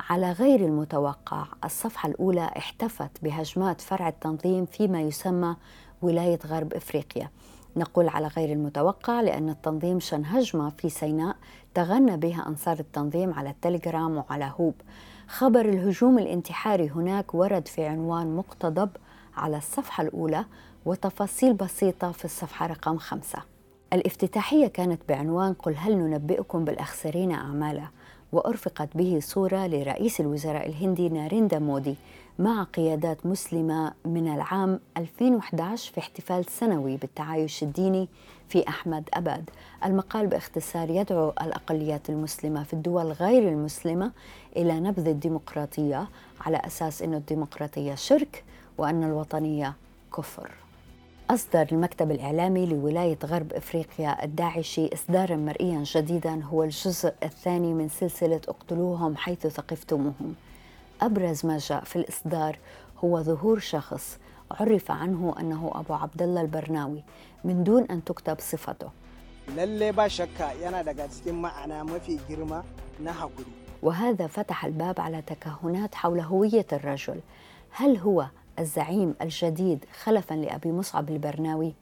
على 0.00 0.32
غير 0.32 0.60
المتوقع 0.60 1.46
الصفحة 1.64 2.08
الأولى 2.08 2.50
احتفت 2.56 3.10
بهجمات 3.22 3.80
فرع 3.80 4.08
التنظيم 4.08 4.66
فيما 4.66 5.00
يسمى 5.00 5.56
ولاية 6.02 6.38
غرب 6.46 6.74
إفريقيا. 6.74 7.30
نقول 7.76 8.08
على 8.08 8.26
غير 8.26 8.52
المتوقع 8.52 9.20
لأن 9.20 9.48
التنظيم 9.48 10.00
شن 10.00 10.24
هجمة 10.24 10.70
في 10.70 10.88
سيناء 10.88 11.36
تغنى 11.74 12.16
بها 12.16 12.48
أنصار 12.48 12.78
التنظيم 12.78 13.34
على 13.34 13.50
التليجرام 13.50 14.16
وعلى 14.16 14.52
هوب. 14.60 14.74
خبر 15.28 15.60
الهجوم 15.60 16.18
الانتحاري 16.18 16.88
هناك 16.88 17.34
ورد 17.34 17.68
في 17.68 17.84
عنوان 17.84 18.36
مقتضب 18.36 18.90
على 19.36 19.56
الصفحة 19.56 20.02
الأولى 20.02 20.44
وتفاصيل 20.84 21.54
بسيطة 21.54 22.12
في 22.12 22.24
الصفحة 22.24 22.66
رقم 22.66 22.98
خمسة. 22.98 23.38
الافتتاحية 23.92 24.66
كانت 24.66 25.00
بعنوان 25.08 25.52
قل 25.52 25.74
هل 25.76 25.98
ننبئكم 25.98 26.64
بالأخسرين 26.64 27.32
أعمالا. 27.32 27.88
وأرفقت 28.32 28.88
به 28.94 29.18
صورة 29.22 29.66
لرئيس 29.66 30.20
الوزراء 30.20 30.68
الهندي 30.68 31.08
ناريندا 31.08 31.58
مودي 31.58 31.94
مع 32.38 32.62
قيادات 32.62 33.26
مسلمة 33.26 33.92
من 34.04 34.34
العام 34.34 34.80
2011 34.96 35.92
في 35.92 36.00
احتفال 36.00 36.44
سنوي 36.44 36.96
بالتعايش 36.96 37.62
الديني 37.62 38.08
في 38.48 38.68
أحمد 38.68 39.08
أباد. 39.14 39.50
المقال 39.84 40.26
باختصار 40.26 40.90
يدعو 40.90 41.32
الأقليات 41.42 42.10
المسلمة 42.10 42.62
في 42.62 42.72
الدول 42.72 43.12
غير 43.12 43.48
المسلمة 43.48 44.12
إلى 44.56 44.80
نبذ 44.80 45.08
الديمقراطية 45.08 46.08
على 46.40 46.56
أساس 46.56 47.02
أن 47.02 47.14
الديمقراطية 47.14 47.94
شرك 47.94 48.44
وأن 48.78 49.04
الوطنية 49.04 49.74
كفر. 50.16 50.67
أصدر 51.30 51.66
المكتب 51.72 52.10
الإعلامي 52.10 52.66
لولاية 52.66 53.18
غرب 53.24 53.52
إفريقيا 53.52 54.24
الداعشي 54.24 54.94
إصدارا 54.94 55.36
مرئيا 55.36 55.82
جديدا 55.86 56.42
هو 56.44 56.64
الجزء 56.64 57.12
الثاني 57.22 57.74
من 57.74 57.88
سلسلة 57.88 58.40
اقتلوهم 58.48 59.16
حيث 59.16 59.46
ثقفتموهم. 59.46 60.34
أبرز 61.02 61.46
ما 61.46 61.58
جاء 61.58 61.84
في 61.84 61.96
الإصدار 61.96 62.58
هو 63.04 63.22
ظهور 63.22 63.58
شخص 63.58 64.18
عرف 64.50 64.90
عنه 64.90 65.34
أنه 65.40 65.70
أبو 65.74 65.94
عبد 65.94 66.22
الله 66.22 66.40
البرناوي 66.40 67.02
من 67.44 67.64
دون 67.64 67.82
أن 67.90 68.04
تكتب 68.04 68.36
صفته. 68.40 68.90
lalle 69.56 69.92
ba 69.92 70.08
shakka 70.08 70.52
yana 70.62 70.84
daga 70.84 71.08
cikin 71.08 71.36
ma'ana 71.44 71.84
mafi 71.84 72.18
girma 72.28 72.62
na 73.00 73.12
haƙuri 73.12 73.52
وهذا 73.82 74.26
فتح 74.26 74.64
الباب 74.64 75.00
على 75.00 75.22
تكهنات 75.22 75.94
حول 75.94 76.20
هوية 76.20 76.66
الرجل. 76.72 77.20
هل 77.70 77.96
هو 77.96 78.26
الزعيم 78.58 79.14
الجديد 79.22 79.84
خلفا 80.02 80.34
لأبي 80.34 80.72
مصعب 80.72 81.10
البرناوي؟ 81.10 81.74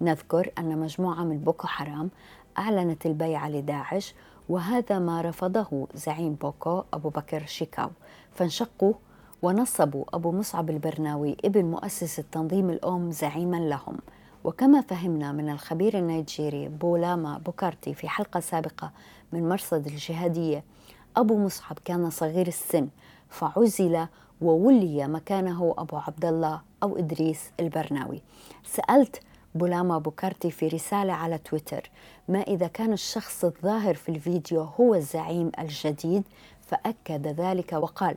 نذكر 0.00 0.50
أن 0.58 0.78
مجموعة 0.78 1.24
من 1.24 1.38
بوكو 1.38 1.66
حرام 1.66 2.10
أعلنت 2.58 3.06
البيعة 3.06 3.48
لداعش 3.48 4.14
وهذا 4.48 4.98
ما 4.98 5.20
رفضه 5.20 5.88
زعيم 5.94 6.34
بوكو 6.34 6.82
أبو 6.92 7.08
بكر 7.08 7.46
شيكاو 7.46 7.90
فانشقوا 8.32 8.92
ونصبوا 9.42 10.04
أبو 10.14 10.32
مصعب 10.32 10.70
البرناوي 10.70 11.36
ابن 11.44 11.64
مؤسس 11.64 12.18
التنظيم 12.18 12.70
الأم 12.70 13.10
زعيما 13.10 13.56
لهم 13.56 13.98
وكما 14.44 14.80
فهمنا 14.80 15.32
من 15.32 15.48
الخبير 15.50 15.98
النيجيري 15.98 16.68
بولاما 16.68 17.38
بوكارتي 17.38 17.94
في 17.94 18.08
حلقة 18.08 18.40
سابقة 18.40 18.90
من 19.32 19.48
مرصد 19.48 19.86
الجهادية 19.86 20.64
أبو 21.16 21.38
مصعب 21.38 21.78
كان 21.84 22.10
صغير 22.10 22.46
السن 22.46 22.88
فعزل 23.28 24.06
وولي 24.40 25.08
مكانه 25.08 25.74
أبو 25.78 25.96
عبد 25.96 26.24
الله 26.24 26.60
أو 26.82 26.98
إدريس 26.98 27.50
البرناوي. 27.60 28.22
سألت 28.64 29.20
بولاما 29.54 29.98
بوكارتي 29.98 30.50
في 30.50 30.68
رسالة 30.68 31.12
على 31.12 31.38
تويتر 31.38 31.90
ما 32.28 32.40
إذا 32.40 32.66
كان 32.66 32.92
الشخص 32.92 33.44
الظاهر 33.44 33.94
في 33.94 34.08
الفيديو 34.08 34.60
هو 34.60 34.94
الزعيم 34.94 35.50
الجديد؟ 35.58 36.22
فأكد 36.62 37.26
ذلك 37.26 37.72
وقال 37.72 38.16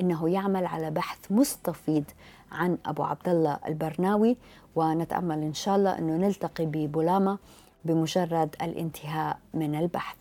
إنه 0.00 0.28
يعمل 0.28 0.66
على 0.66 0.90
بحث 0.90 1.18
مستفيض 1.32 2.04
عن 2.52 2.78
أبو 2.86 3.02
عبد 3.02 3.28
الله 3.28 3.58
البرناوي 3.66 4.36
ونتأمل 4.76 5.42
إن 5.42 5.54
شاء 5.54 5.76
الله 5.76 5.98
أنه 5.98 6.16
نلتقي 6.16 6.66
ببولاما 6.66 7.38
بمجرد 7.84 8.56
الانتهاء 8.62 9.38
من 9.54 9.74
البحث. 9.74 10.16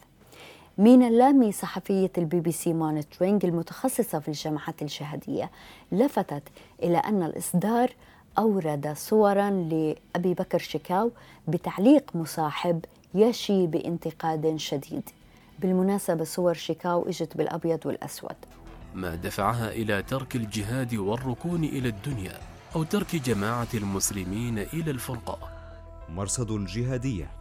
مينا 0.79 1.07
اللامي 1.07 1.51
صحفية 1.51 2.11
ال 2.17 2.39
BBC 2.39 2.73
Monitoring 2.73 3.45
المتخصصة 3.45 4.19
في 4.19 4.27
الجماعات 4.27 4.81
الجهادية 4.81 5.51
لفتت 5.91 6.43
إلى 6.83 6.97
أن 6.97 7.23
الإصدار 7.23 7.91
أورد 8.37 8.93
صورا 8.97 9.49
لأبي 9.49 10.33
بكر 10.33 10.59
شكاو 10.59 11.11
بتعليق 11.47 12.15
مصاحب 12.15 12.85
يشي 13.15 13.67
بانتقاد 13.67 14.55
شديد. 14.57 15.09
بالمناسبة 15.59 16.23
صور 16.23 16.53
شيكاو 16.53 17.09
إجت 17.09 17.37
بالأبيض 17.37 17.85
والأسود. 17.85 18.35
ما 18.95 19.15
دفعها 19.15 19.71
إلى 19.71 20.03
ترك 20.03 20.35
الجهاد 20.35 20.95
والركون 20.95 21.63
إلى 21.63 21.89
الدنيا 21.89 22.37
أو 22.75 22.83
ترك 22.83 23.15
جماعة 23.15 23.67
المسلمين 23.73 24.59
إلى 24.59 24.91
الفرقة 24.91 25.39
مرصد 26.09 26.51
الجهادية. 26.51 27.38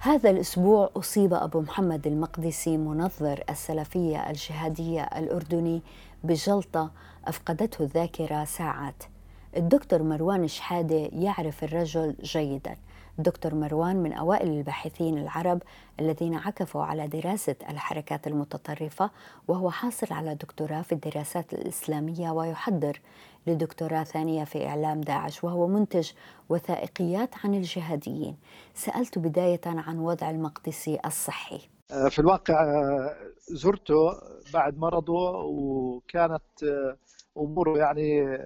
هذا 0.00 0.30
الأسبوع 0.30 0.90
أصيب 0.96 1.34
أبو 1.34 1.60
محمد 1.60 2.06
المقدسي 2.06 2.76
منظر 2.76 3.44
السلفية 3.50 4.30
الجهادية 4.30 5.02
الأردني 5.02 5.82
بجلطة 6.24 6.90
أفقدته 7.24 7.82
الذاكرة 7.82 8.44
ساعات. 8.44 9.02
الدكتور 9.56 10.02
مروان 10.02 10.48
شحادة 10.48 11.10
يعرف 11.12 11.64
الرجل 11.64 12.14
جيداً. 12.22 12.76
دكتور 13.18 13.54
مروان 13.54 13.96
من 13.96 14.12
أوائل 14.12 14.48
الباحثين 14.48 15.18
العرب 15.18 15.62
الذين 16.00 16.34
عكفوا 16.34 16.84
على 16.84 17.08
دراسة 17.08 17.56
الحركات 17.70 18.26
المتطرفة 18.26 19.10
وهو 19.48 19.70
حاصل 19.70 20.06
على 20.10 20.34
دكتوراه 20.34 20.82
في 20.82 20.92
الدراسات 20.92 21.54
الإسلامية 21.54 22.30
ويحضر 22.30 23.00
لدكتوراه 23.48 24.04
ثانية 24.04 24.44
في 24.44 24.66
إعلام 24.66 25.00
داعش 25.00 25.44
وهو 25.44 25.66
منتج 25.66 26.10
وثائقيات 26.48 27.30
عن 27.44 27.54
الجهاديين. 27.54 28.36
سألت 28.74 29.18
بداية 29.18 29.60
عن 29.66 29.98
وضع 29.98 30.30
المقدسي 30.30 30.98
الصحي. 31.06 31.60
في 32.10 32.18
الواقع 32.18 32.66
زرته 33.48 34.12
بعد 34.54 34.78
مرضه 34.78 35.30
وكانت 35.40 36.42
أموره 37.38 37.78
يعني 37.78 38.38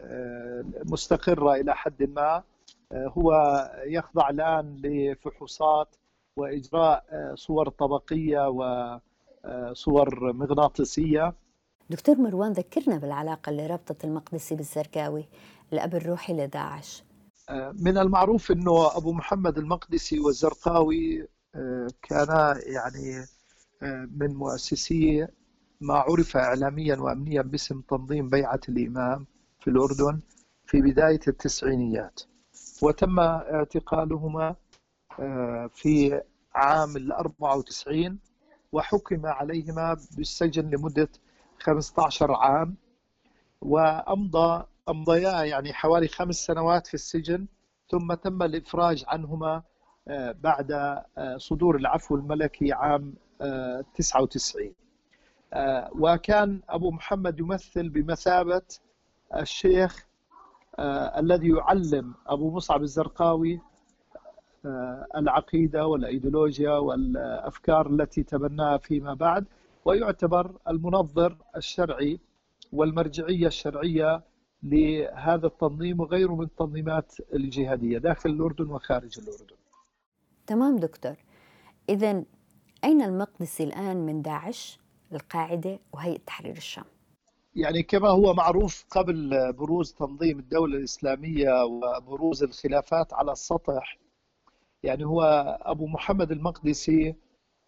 مستقرة 0.84 1.54
إلى 1.54 1.74
حد 1.74 2.02
ما. 2.02 2.42
هو 2.92 3.32
يخضع 3.86 4.30
الآن 4.30 4.76
لفحوصات 4.84 5.88
وإجراء 6.36 7.04
صور 7.34 7.68
طبقية 7.68 8.48
وصور 8.48 10.32
مغناطيسية. 10.32 11.34
دكتور 11.92 12.18
مروان 12.18 12.52
ذكرنا 12.52 12.98
بالعلاقة 12.98 13.50
اللي 13.50 13.66
ربطت 13.66 14.05
المقدسي 14.05 14.55
بالزرقاوي 14.55 15.28
الأب 15.72 15.94
الروحي 15.94 16.33
لداعش 16.33 17.05
من 17.81 17.98
المعروف 17.98 18.50
إنه 18.52 18.96
أبو 18.96 19.12
محمد 19.12 19.59
المقدسي 19.59 20.18
والزرقاوي 20.20 21.28
كانا 22.02 22.59
يعني 22.66 23.24
من 24.20 24.35
مؤسسي 24.35 25.26
ما 25.81 25.94
عرف 25.94 26.37
اعلاميا 26.37 26.96
وامنيا 26.96 27.42
باسم 27.42 27.81
تنظيم 27.81 28.28
بيعة 28.31 28.61
الإمام 28.68 29.26
في 29.61 29.70
الأردن 29.70 30.20
في 30.66 30.81
بداية 30.81 31.20
التسعينيات. 31.28 32.20
وتم 32.83 33.20
اعتقالهما 33.20 34.57
في 35.74 36.22
عام 36.55 36.96
ال 36.96 37.12
94 37.12 38.18
وحكم 38.72 39.26
عليهما 39.26 39.96
بالسجن 40.16 40.70
لمدة 40.70 41.09
15 41.62 42.33
عام 42.35 42.77
وأمضى 43.61 44.64
أمضيا 44.88 45.42
يعني 45.42 45.72
حوالي 45.72 46.09
خمس 46.09 46.35
سنوات 46.37 46.87
في 46.87 46.94
السجن 46.94 47.46
ثم 47.88 48.14
تم 48.14 48.42
الإفراج 48.42 49.05
عنهما 49.09 49.62
بعد 50.42 51.03
صدور 51.37 51.77
العفو 51.77 52.14
الملكي 52.14 52.72
عام 52.72 53.14
99 53.94 54.72
وكان 55.98 56.61
أبو 56.68 56.90
محمد 56.90 57.40
يمثل 57.40 57.88
بمثابة 57.88 58.62
الشيخ 59.37 60.07
الذي 61.18 61.48
يعلم 61.48 62.14
أبو 62.27 62.51
مصعب 62.51 62.83
الزرقاوي 62.83 63.61
العقيدة 65.16 65.87
والأيديولوجيا 65.87 66.70
والأفكار 66.72 67.87
التي 67.87 68.22
تبناها 68.22 68.77
فيما 68.77 69.14
بعد. 69.14 69.44
ويعتبر 69.84 70.58
المنظر 70.68 71.36
الشرعي 71.56 72.20
والمرجعية 72.72 73.46
الشرعية 73.46 74.22
لهذا 74.62 75.46
التنظيم 75.46 76.00
وغيره 76.00 76.34
من 76.34 76.44
التنظيمات 76.44 77.14
الجهادية 77.34 77.98
داخل 77.98 78.30
الأردن 78.30 78.70
وخارج 78.70 79.18
الأردن. 79.18 79.56
تمام 80.46 80.76
دكتور. 80.76 81.16
إذا 81.88 82.24
أين 82.84 83.02
المقدسي 83.02 83.64
الآن 83.64 83.96
من 83.96 84.22
داعش 84.22 84.78
القاعدة 85.12 85.78
وهيئة 85.92 86.18
تحرير 86.18 86.56
الشام؟ 86.56 86.84
يعني 87.56 87.82
كما 87.82 88.08
هو 88.08 88.34
معروف 88.34 88.84
قبل 88.90 89.52
بروز 89.52 89.92
تنظيم 89.92 90.38
الدولة 90.38 90.76
الإسلامية 90.78 91.64
وبروز 91.64 92.42
الخلافات 92.42 93.14
على 93.14 93.32
السطح 93.32 93.98
يعني 94.82 95.04
هو 95.04 95.22
أبو 95.62 95.86
محمد 95.86 96.32
المقدسي 96.32 97.14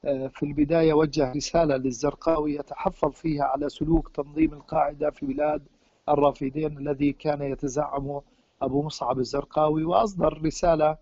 في 0.05 0.43
البداية 0.43 0.93
وجه 0.93 1.33
رسالة 1.33 1.77
للزرقاوي 1.77 2.55
يتحفظ 2.55 3.13
فيها 3.13 3.45
على 3.45 3.69
سلوك 3.69 4.09
تنظيم 4.09 4.53
القاعدة 4.53 5.11
في 5.11 5.27
بلاد 5.27 5.63
الرافدين 6.09 6.79
الذي 6.79 7.13
كان 7.13 7.43
يتزعمه 7.43 8.23
أبو 8.63 8.83
مصعب 8.83 9.19
الزرقاوي 9.19 9.85
وأصدر 9.85 10.43
رسالة 10.45 10.97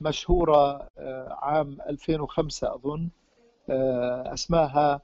مشهورة 0.00 0.88
عام 1.42 1.78
2005 1.88 2.74
أظن 2.74 3.08
أسماها 4.32 5.00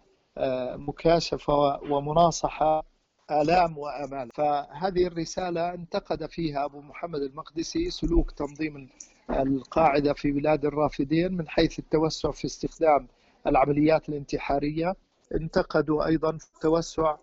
مكاشفة 0.76 1.82
ومناصحة 1.82 2.84
آلام 3.30 3.78
وآمال. 3.78 4.28
فهذه 4.34 5.06
الرسالة 5.06 5.74
انتقد 5.74 6.26
فيها 6.26 6.64
أبو 6.64 6.80
محمد 6.80 7.20
المقدسي 7.22 7.90
سلوك 7.90 8.30
تنظيم 8.30 8.88
القاعدة 9.30 10.12
في 10.12 10.32
بلاد 10.32 10.64
الرافدين 10.64 11.32
من 11.36 11.48
حيث 11.48 11.78
التوسع 11.78 12.30
في 12.30 12.44
استخدام 12.44 13.06
العمليات 13.46 14.08
الانتحارية. 14.08 14.96
انتقدوا 15.34 16.06
أيضا 16.06 16.30
التوسع 16.30 17.16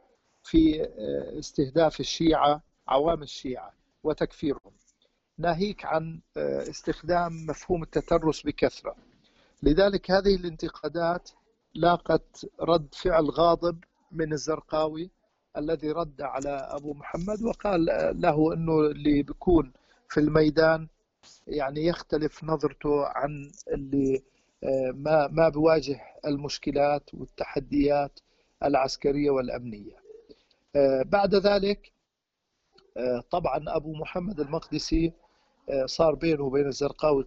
في 0.43 0.87
استهداف 1.39 1.99
الشيعة 1.99 2.61
عوام 2.87 3.23
الشيعة 3.23 3.73
وتكفيرهم. 4.03 4.71
ناهيك 5.37 5.85
عن 5.85 6.19
استخدام 6.37 7.45
مفهوم 7.49 7.83
التترس 7.83 8.41
بكثرة. 8.41 8.95
لذلك 9.63 10.11
هذه 10.11 10.35
الانتقادات 10.35 11.29
لاقت 11.73 12.45
رد 12.59 12.87
فعل 12.95 13.25
غاضب 13.29 13.83
من 14.11 14.33
الزرقاوي 14.33 15.09
الذي 15.57 15.91
رد 15.91 16.21
على 16.21 16.49
أبو 16.49 16.93
محمد 16.93 17.41
وقال 17.43 17.85
له 18.21 18.53
إنه 18.53 18.79
اللي 18.79 19.23
بيكون 19.23 19.71
في 20.09 20.19
الميدان 20.19 20.87
يعني 21.47 21.85
يختلف 21.85 22.43
نظرته 22.43 23.05
عن 23.05 23.51
اللي 23.67 24.23
ما 24.93 25.27
ما 25.27 25.49
بواجه 25.49 25.99
المشكلات 26.25 27.13
والتحديات 27.13 28.19
العسكرية 28.63 29.29
والأمنية. 29.29 29.95
بعد 31.05 31.35
ذلك 31.35 31.91
طبعا 33.31 33.63
أبو 33.67 33.93
محمد 33.93 34.39
المقدسي 34.39 35.13
صار 35.85 36.15
بينه 36.15 36.43
وبين 36.43 36.67
الزرقاوي 36.67 37.25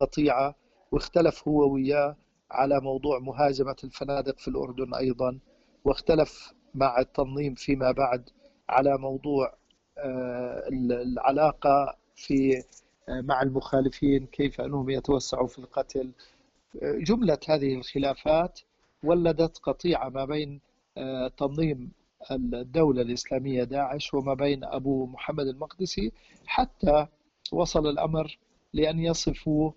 قطيعة 0.00 0.54
واختلف 0.92 1.48
هو 1.48 1.72
وياه 1.72 2.16
على 2.50 2.80
موضوع 2.80 3.18
مهاجمة 3.18 3.76
الفنادق 3.84 4.38
في 4.38 4.48
الأردن 4.48 4.94
أيضا 4.94 5.38
واختلف 5.84 6.54
مع 6.74 6.98
التنظيم 7.00 7.54
فيما 7.54 7.92
بعد 7.92 8.30
على 8.68 8.98
موضوع 8.98 9.54
العلاقة 10.72 11.96
في 12.16 12.62
مع 13.08 13.42
المخالفين 13.42 14.26
كيف 14.26 14.60
أنهم 14.60 14.90
يتوسعوا 14.90 15.46
في 15.46 15.58
القتل 15.58 16.10
جملة 16.82 17.38
هذه 17.48 17.74
الخلافات 17.74 18.60
ولدت 19.04 19.58
قطيعة 19.58 20.08
ما 20.08 20.24
بين 20.24 20.60
تنظيم 21.36 21.92
الدولة 22.30 23.02
الإسلامية 23.02 23.64
داعش 23.64 24.14
وما 24.14 24.34
بين 24.34 24.64
أبو 24.64 25.06
محمد 25.06 25.46
المقدسي 25.46 26.12
حتى 26.46 27.06
وصل 27.52 27.86
الأمر 27.86 28.38
لأن 28.72 28.98
يصفوا 28.98 29.70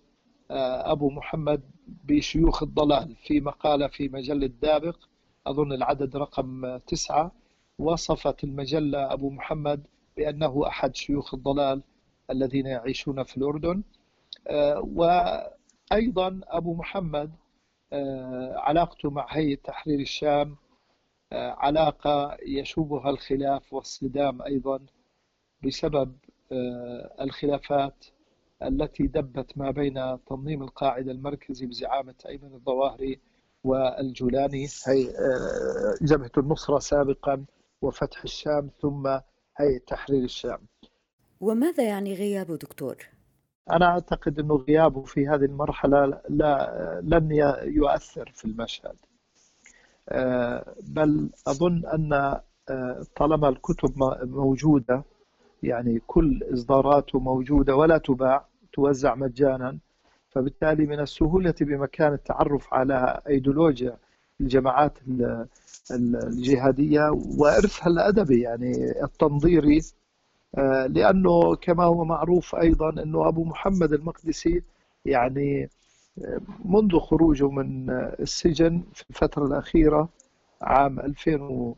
أبو 0.92 1.10
محمد 1.10 1.62
بشيوخ 1.88 2.64
الضلال 2.64 3.16
في 3.16 3.40
مقالة 3.40 3.88
في 3.88 4.08
مجلة 4.10 4.48
دابق 4.62 4.98
أظن 5.48 5.74
العدد 5.74 6.18
رقم 6.18 6.78
تسعة 6.78 7.32
وصفت 7.80 8.44
المجلة 8.44 9.14
أبو 9.14 9.30
محمد 9.30 9.84
بأنه 10.18 10.68
أحد 10.68 10.96
شيوخ 10.96 11.34
الضلال 11.34 11.82
الذين 12.32 12.66
يعيشون 12.66 13.24
في 13.24 13.38
الأردن. 13.38 13.84
وأيضا 16.00 16.40
أبو 16.48 16.74
محمد 16.74 17.32
علاقته 18.56 19.10
مع 19.10 19.28
هيئة 19.30 19.56
تحرير 19.56 20.00
الشام 20.00 20.56
علاقة 21.34 22.38
يشوبها 22.46 23.10
الخلاف 23.10 23.74
والصدام 23.74 24.42
أيضا 24.42 24.80
بسبب 25.64 26.16
الخلافات 27.22 28.06
التي 28.64 29.08
دبت 29.08 29.58
ما 29.58 29.72
بين 29.72 30.18
تنظيم 30.26 30.64
القاعدة 30.64 31.12
المركزي 31.12 31.66
بزعامة 31.66 32.16
أيمن 32.28 32.54
الظواهري 32.54 33.20
والجولاني 33.64 34.68
هي 34.88 35.14
جبهة 36.02 36.32
النصرة 36.38 36.80
سابقا 36.80 37.46
وفتح 37.82 38.24
الشام 38.24 38.70
ثم 38.82 39.08
هيئة 39.58 39.80
تحرير 39.88 40.24
الشام 40.24 40.60
وماذا 41.42 41.84
يعني 41.84 42.14
غيابه 42.14 42.56
دكتور؟ 42.56 43.19
أنا 43.72 43.86
أعتقد 43.86 44.40
أنه 44.40 44.56
غيابه 44.56 45.02
في 45.04 45.28
هذه 45.28 45.46
المرحلة 45.46 46.22
لا 46.30 47.00
لن 47.04 47.32
يؤثر 47.64 48.32
في 48.36 48.46
المشهد. 48.46 48.96
بل 50.88 51.30
أظن 51.48 51.86
أن 51.86 52.40
طالما 53.16 53.50
الكتب 53.50 53.92
موجودة 54.24 55.04
يعني 55.64 56.02
كل 56.08 56.44
إصداراته 56.54 57.20
موجودة 57.20 57.76
ولا 57.76 57.98
تباع 57.98 58.46
توزع 58.74 59.16
مجانا 59.16 59.78
فبالتالي 60.30 60.86
من 60.86 61.00
السهولة 61.00 61.54
بمكان 61.62 62.14
التعرف 62.14 62.74
على 62.74 63.22
أيديولوجيا 63.28 63.98
الجماعات 64.42 64.98
الجهادية 65.92 67.10
وإرثها 67.38 67.88
الأدبي 67.88 68.42
يعني 68.42 68.72
التنظيري 69.04 69.82
لأنه 70.90 71.56
كما 71.56 71.84
هو 71.84 72.06
معروف 72.06 72.56
أيضا 72.56 72.90
أنه 73.04 73.28
أبو 73.28 73.44
محمد 73.44 73.94
المقدسي 73.94 74.64
يعني 75.06 75.70
منذ 76.66 77.00
خروجه 77.00 77.50
من 77.50 77.90
السجن 78.20 78.84
في 78.94 79.04
الفترة 79.10 79.46
الأخيرة 79.46 80.10
عام 80.62 81.00
2000 81.00 81.76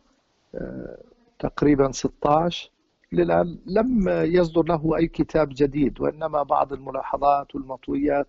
تقريبا 1.40 1.92
16 1.92 2.72
للآن 3.12 3.58
لم 3.66 4.10
يصدر 4.10 4.64
له 4.64 4.98
أي 4.98 5.08
كتاب 5.08 5.50
جديد 5.52 6.02
وإنما 6.02 6.44
بعض 6.44 6.74
الملاحظات 6.74 7.56
والمطويات 7.56 8.28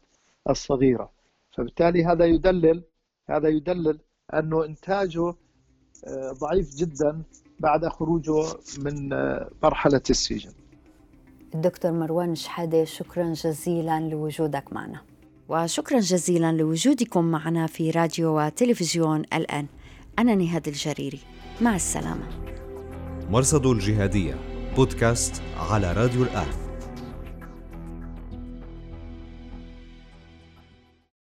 الصغيرة. 0.51 1.11
فبالتالي 1.53 2.05
هذا 2.05 2.25
يدلل 2.25 2.83
هذا 3.29 3.49
يدلل 3.49 3.99
أنه 4.35 4.65
إنتاجه 4.65 5.35
ضعيف 6.41 6.75
جدا 6.77 7.23
بعد 7.61 7.89
خروجه 7.89 8.45
من 8.79 9.09
مرحلة 9.63 10.03
السجن. 10.11 10.51
الدكتور 11.55 11.93
مروان 11.93 12.35
شحادة 12.35 12.85
شكرا 12.85 13.33
جزيلا 13.33 14.01
لوجودك 14.01 14.73
معنا. 14.73 15.01
وشكرا 15.49 16.01
جزيلا 16.01 16.53
لوجودكم 16.53 17.25
معنا 17.25 17.67
في 17.67 17.91
راديو 17.91 18.39
وتلفزيون 18.39 19.21
الآن 19.21 19.67
أنا 20.19 20.35
نهاد 20.35 20.69
الجريري. 20.69 21.21
مع 21.61 21.77
السلامة. 21.77 22.27
مرصد 23.31 23.67
الجهادية 23.67 24.35
بودكاست 24.77 25.43
على 25.71 25.93
راديو 25.93 26.23
الآن 26.23 26.62